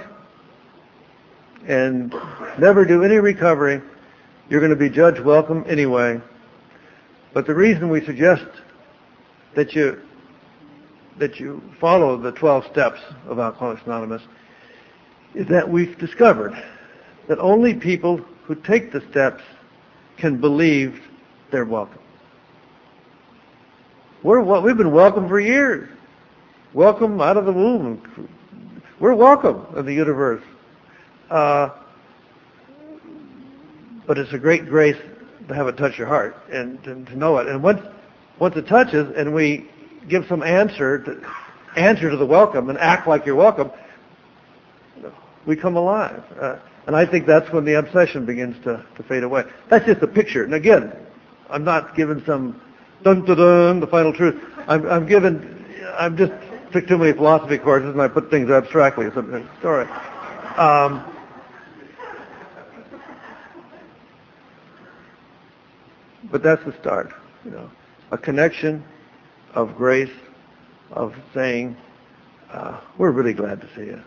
[1.68, 2.12] and
[2.58, 3.80] never do any recovery,
[4.48, 6.20] you're going to be judged welcome anyway.
[7.34, 8.46] But the reason we suggest
[9.54, 10.00] that you
[11.18, 14.22] that you follow the 12 steps of Alcoholics Anonymous
[15.34, 16.52] is that we've discovered
[17.26, 19.42] that only people who take the steps
[20.18, 21.00] can believe
[21.50, 22.00] they're welcome.
[24.22, 25.88] We're, we've been welcome for years.
[26.74, 28.28] Welcome out of the womb.
[29.00, 30.42] We're welcome in the universe.
[31.30, 31.70] Uh,
[34.06, 34.96] but it's a great grace
[35.48, 37.46] to have it touch your heart and to, know it.
[37.46, 37.82] And once
[38.38, 39.68] once it touches, and we
[40.08, 41.32] give some answer to
[41.76, 43.70] answer to the welcome and act like you're welcome,
[45.46, 46.22] we come alive.
[46.40, 49.44] Uh, and I think that's when the obsession begins to, to fade away.
[49.68, 50.44] That's just a picture.
[50.44, 50.92] And again,
[51.50, 52.60] I'm not giving some
[53.02, 54.40] dun dun dun the final truth.
[54.68, 55.64] I'm, I'm giving.
[55.98, 56.32] I'm just
[56.72, 59.08] took too many philosophy courses and I put things abstractly.
[59.62, 59.88] Sorry.
[60.56, 61.15] Um,
[66.30, 67.12] But that's the start,
[67.44, 67.70] you know,
[68.10, 68.84] a connection
[69.54, 70.12] of grace,
[70.90, 71.76] of saying,
[72.50, 74.02] uh, we're really glad to see you.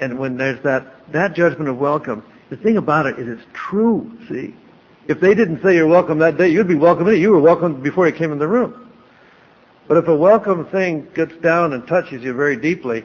[0.00, 4.10] And when there's that, that judgment of welcome, the thing about it is it's true,
[4.28, 4.54] see.
[5.08, 7.08] If they didn't say you're welcome that day, you'd be welcome.
[7.08, 8.90] You were welcome before you came in the room.
[9.88, 13.04] But if a welcome thing gets down and touches you very deeply,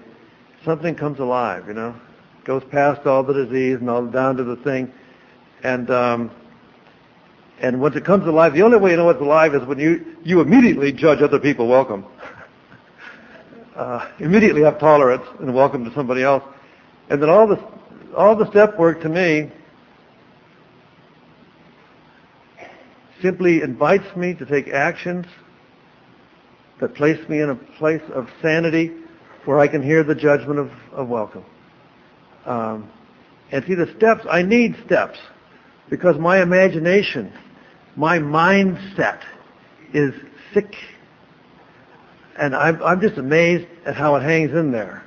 [0.63, 1.95] something comes alive, you know.
[2.43, 4.93] Goes past all the disease and all down to the thing.
[5.63, 6.31] And um,
[7.61, 10.17] and once it comes alive, the only way you know it's alive is when you,
[10.23, 12.05] you immediately judge other people welcome.
[13.75, 16.43] uh, immediately have tolerance and welcome to somebody else.
[17.09, 17.63] And then all the,
[18.15, 19.51] all the step work to me
[23.21, 25.25] simply invites me to take actions
[26.81, 28.91] that place me in a place of sanity
[29.45, 31.45] where I can hear the judgment of, of welcome.
[32.45, 32.91] Um,
[33.51, 35.17] and see the steps, I need steps
[35.89, 37.31] because my imagination
[37.95, 39.21] my mindset
[39.93, 40.13] is
[40.53, 40.75] sick.
[42.37, 45.03] And I'm, I'm just amazed at how it hangs in there.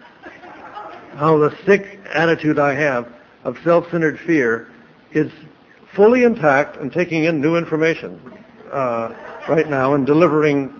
[1.14, 3.12] How the sick attitude I have
[3.44, 4.70] of self-centered fear
[5.12, 5.30] is
[5.94, 8.20] fully intact and taking in new information
[8.72, 9.14] uh,
[9.48, 10.74] right now and delivering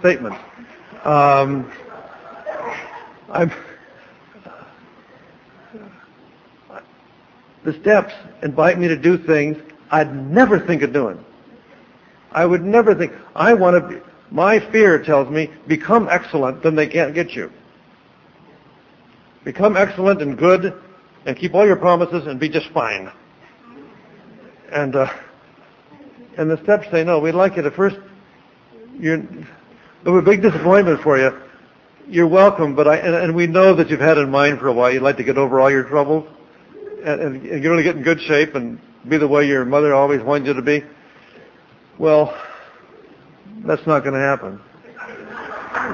[0.00, 0.38] statements.
[1.04, 1.70] Um,
[3.30, 3.52] I'm,
[7.64, 9.56] the steps invite me to do things
[9.90, 11.24] I'd never think of doing.
[12.34, 13.12] I would never think.
[13.34, 13.88] I want to.
[13.88, 17.52] Be, my fear tells me become excellent, then they can't get you.
[19.44, 20.72] Become excellent and good,
[21.26, 23.10] and keep all your promises, and be just fine.
[24.70, 25.12] And uh,
[26.38, 27.18] and the steps say no.
[27.18, 27.96] We'd like you to first.
[28.98, 29.18] You're.
[30.04, 31.30] It was a big disappointment for you.
[32.08, 34.72] You're welcome, but I and, and we know that you've had in mind for a
[34.72, 34.92] while.
[34.92, 36.26] You'd like to get over all your troubles,
[37.04, 39.64] and, and, and you're going to get in good shape and be the way your
[39.64, 40.82] mother always wanted you to be.
[41.98, 42.34] Well,
[43.64, 44.60] that's not going to happen.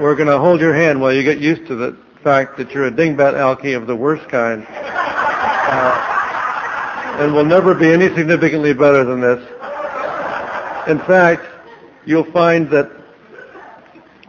[0.00, 2.86] We're going to hold your hand while you get used to the fact that you're
[2.86, 6.04] a dingbat alky of the worst kind, uh,
[7.18, 9.40] and will never be any significantly better than this.
[10.88, 11.44] In fact,
[12.06, 12.90] you'll find that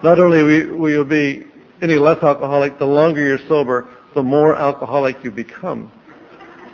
[0.04, 1.46] not only will you be
[1.82, 5.92] any less alcoholic, the longer you're sober, the more alcoholic you become.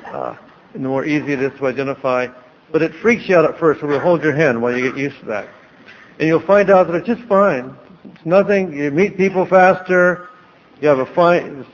[0.06, 0.36] Uh,
[0.74, 2.28] and the more easy it is to identify.
[2.76, 5.00] But it freaks you out at first, so we'll hold your hand while you get
[5.00, 5.48] used to that.
[6.20, 7.74] And you'll find out that it's just fine.
[8.04, 8.74] It's nothing.
[8.78, 10.28] You meet people faster.
[10.82, 11.66] You have a fine,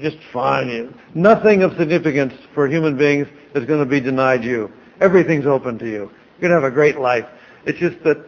[0.00, 0.92] just fine.
[1.14, 4.72] Nothing of significance for human beings is going to be denied you.
[5.00, 6.10] Everything's open to you.
[6.40, 7.26] You're going to have a great life.
[7.64, 8.18] It's just that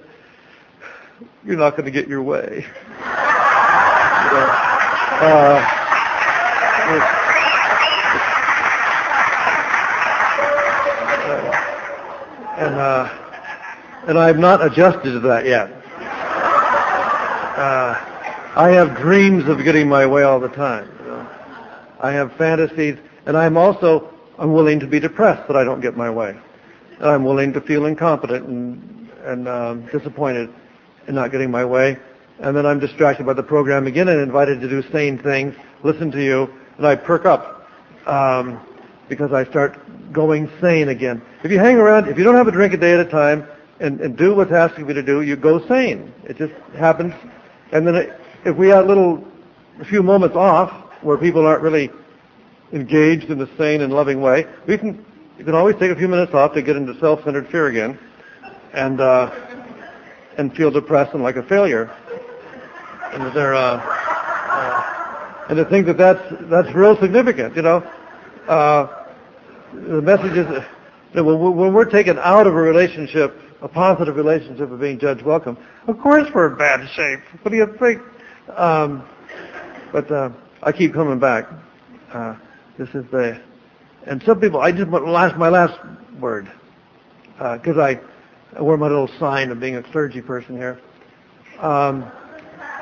[1.45, 2.65] you're not going to get your way.
[4.23, 4.47] You know,
[5.27, 7.22] uh,
[12.63, 13.09] and uh,
[14.07, 15.71] and I've not adjusted to that yet.
[17.59, 17.95] Uh,
[18.55, 20.91] I have dreams of getting my way all the time.
[21.01, 21.29] You know?
[22.01, 26.11] I have fantasies, and I'm also unwilling to be depressed that I don't get my
[26.11, 26.37] way.
[26.99, 30.51] And I'm willing to feel incompetent and and um, disappointed
[31.07, 31.99] in not getting my way.
[32.41, 35.55] And then I'm distracted by the program again and invited to do sane things,
[35.85, 37.69] listen to you, and I perk up
[38.07, 38.61] um,
[39.09, 39.79] because I start
[40.13, 41.23] going sane again.
[41.43, 43.47] If you hang around, if you don't have a drink a day at a time
[43.81, 46.13] and, and do what's asking you to do, you go sane.
[46.25, 47.15] It just happens.
[47.73, 49.27] And then it, if we have a little,
[49.81, 50.71] a few moments off
[51.03, 51.91] where people aren't really
[52.73, 55.05] engaged in the sane and loving way, we can,
[55.39, 57.99] you can always take a few minutes off to get into self-centered fear again
[58.73, 59.31] and, uh,
[60.39, 61.91] and feel depressed and like a failure.
[63.13, 67.83] And they're, uh, uh, and to think that that's, that's real significant, you know.
[68.49, 69.05] Uh,
[69.73, 70.47] the message is
[71.15, 75.57] that when we're taken out of a relationship, a positive relationship of being judged welcome,
[75.87, 77.21] of course we're in bad shape.
[77.43, 78.03] What do you think?
[78.59, 79.07] Um,
[79.93, 80.31] but uh,
[80.63, 81.49] I keep coming back.
[82.13, 82.35] Uh,
[82.79, 83.41] this is the,
[84.07, 85.79] and some people, I just want last my last
[86.19, 86.51] word
[87.37, 88.01] because uh, I,
[88.57, 90.81] I wear my little sign of being a clergy person here.
[91.61, 92.03] Um,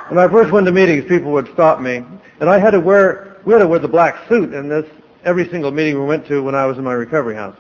[0.08, 2.02] when I first went to meetings, people would stop me,
[2.40, 4.86] and I had to wear we had to wear the black suit in this
[5.24, 7.56] every single meeting we went to when I was in my recovery house.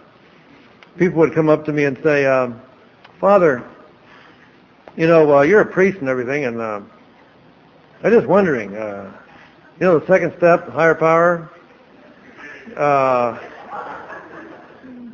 [0.98, 2.60] People would come up to me and say, um,
[3.20, 3.62] Father,
[4.96, 6.80] you know, uh, you're a priest and everything, and uh,
[8.02, 9.12] I'm just wondering, uh,
[9.78, 11.50] you know, the second step, higher power,
[12.76, 13.38] uh,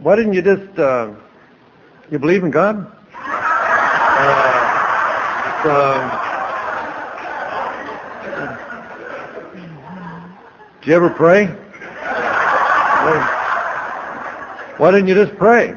[0.00, 1.12] why didn't you just, uh,
[2.10, 2.92] you believe in God?
[3.14, 4.52] Uh,
[5.66, 6.10] um,
[10.80, 11.54] do you ever pray?
[14.78, 15.74] Why didn't you just pray?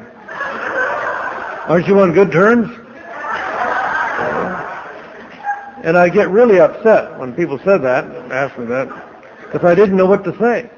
[1.68, 2.68] Aren't you on good terms?
[5.82, 8.88] And I get really upset when people said that, ask me that,
[9.46, 10.70] because I didn't know what to say.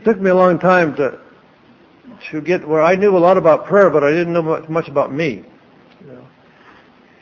[0.00, 1.18] It took me a long time to
[2.30, 5.12] to get where I knew a lot about prayer, but I didn't know much about
[5.12, 5.44] me.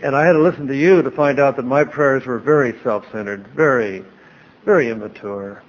[0.03, 2.79] And I had to listen to you to find out that my prayers were very
[2.83, 4.05] self-centered, very,
[4.65, 5.63] very immature.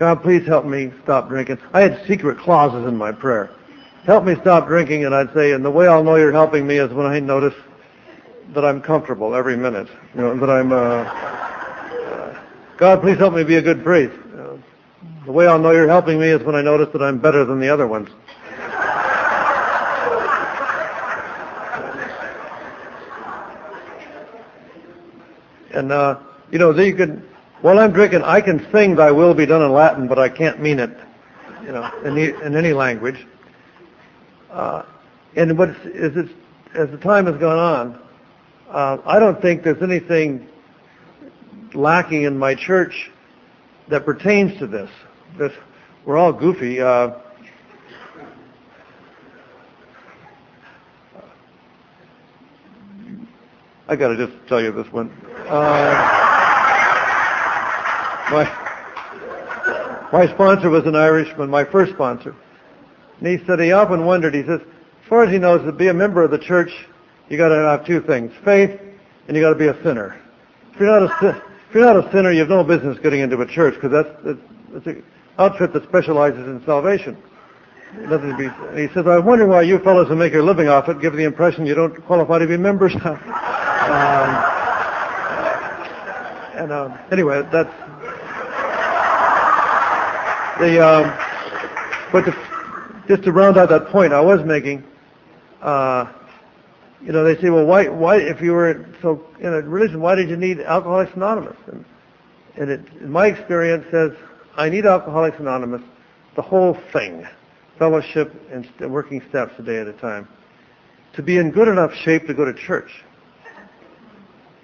[0.00, 1.58] God, please help me stop drinking.
[1.74, 3.50] I had secret clauses in my prayer.
[4.04, 6.78] Help me stop drinking, and I'd say, and the way I'll know you're helping me
[6.78, 7.52] is when I notice
[8.54, 9.88] that I'm comfortable every minute.
[10.14, 11.04] You know, that I'm, uh,
[12.78, 14.18] God, please help me be a good priest.
[14.34, 14.56] Uh,
[15.26, 17.60] the way I'll know you're helping me is when I notice that I'm better than
[17.60, 18.08] the other ones.
[25.74, 26.18] And, uh,
[26.50, 27.29] you know, you can,
[27.62, 30.60] while I'm drinking, I can sing "Thy will be done" in Latin, but I can't
[30.60, 30.90] mean it,
[31.62, 33.26] you know, in, the, in any language.
[34.50, 34.84] Uh,
[35.36, 36.28] and what is it,
[36.74, 38.02] as the time has gone on,
[38.70, 40.48] uh, I don't think there's anything
[41.74, 43.10] lacking in my church
[43.88, 44.90] that pertains to this.
[45.38, 45.52] This
[46.04, 46.80] we're all goofy.
[46.80, 47.12] Uh,
[53.86, 55.10] I got to just tell you this one.
[55.48, 56.29] Uh,
[58.30, 62.34] my my sponsor was an Irishman, my first sponsor,
[63.18, 64.34] and he said he often wondered.
[64.34, 66.70] He says, as far as he knows, to be a member of the church,
[67.28, 68.80] you got to have two things: faith,
[69.28, 70.20] and you got to be a sinner.
[70.72, 73.40] If you're not a if you're not a sinner, you have no business getting into
[73.40, 74.38] a church because that's, that's,
[74.72, 75.04] that's an
[75.38, 77.16] outfit that specializes in salvation.
[77.94, 78.46] Nothing to be.
[78.46, 81.12] And he says, I wonder why you fellows who make your living off it give
[81.12, 82.92] the impression you don't qualify to be members.
[83.04, 83.12] um,
[86.56, 87.72] and um, anyway, that's
[90.60, 90.86] the.
[90.86, 91.30] Um,
[92.12, 94.84] but to, just to round out that point I was making,
[95.62, 96.12] uh,
[97.02, 100.14] you know, they say, well, why, why, if you were so in a religion, why
[100.14, 101.56] did you need Alcoholics Anonymous?
[101.66, 101.84] And,
[102.56, 104.10] and it, in my experience, says,
[104.56, 105.82] I need Alcoholics Anonymous,
[106.36, 107.26] the whole thing,
[107.78, 110.28] fellowship and working steps a day at a time,
[111.14, 112.90] to be in good enough shape to go to church.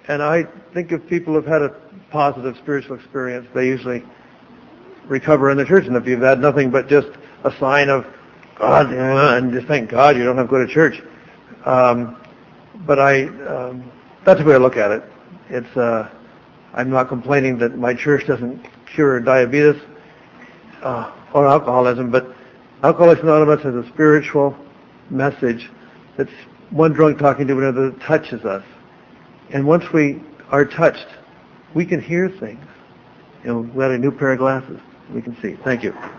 [0.07, 0.43] And I
[0.73, 1.75] think if people have had a
[2.11, 4.03] positive spiritual experience, they usually
[5.07, 5.85] recover in the church.
[5.85, 7.07] And if you've had nothing but just
[7.43, 8.05] a sign of
[8.57, 11.01] God, and just thank God you don't have to go to church.
[11.65, 12.17] Um,
[12.85, 13.91] but I, um,
[14.25, 15.03] that's the way I look at it.
[15.49, 16.09] It's, uh,
[16.73, 19.81] I'm not complaining that my church doesn't cure diabetes
[20.81, 22.35] uh, or alcoholism, but
[22.83, 24.55] Alcoholics Anonymous has a spiritual
[25.09, 25.69] message
[26.15, 26.31] that's
[26.69, 28.63] one drunk talking to another that touches us.
[29.49, 31.07] And once we are touched,
[31.73, 32.63] we can hear things.
[33.43, 34.79] You know, we had a new pair of glasses.
[35.09, 35.57] We can see.
[35.63, 36.16] Thank you.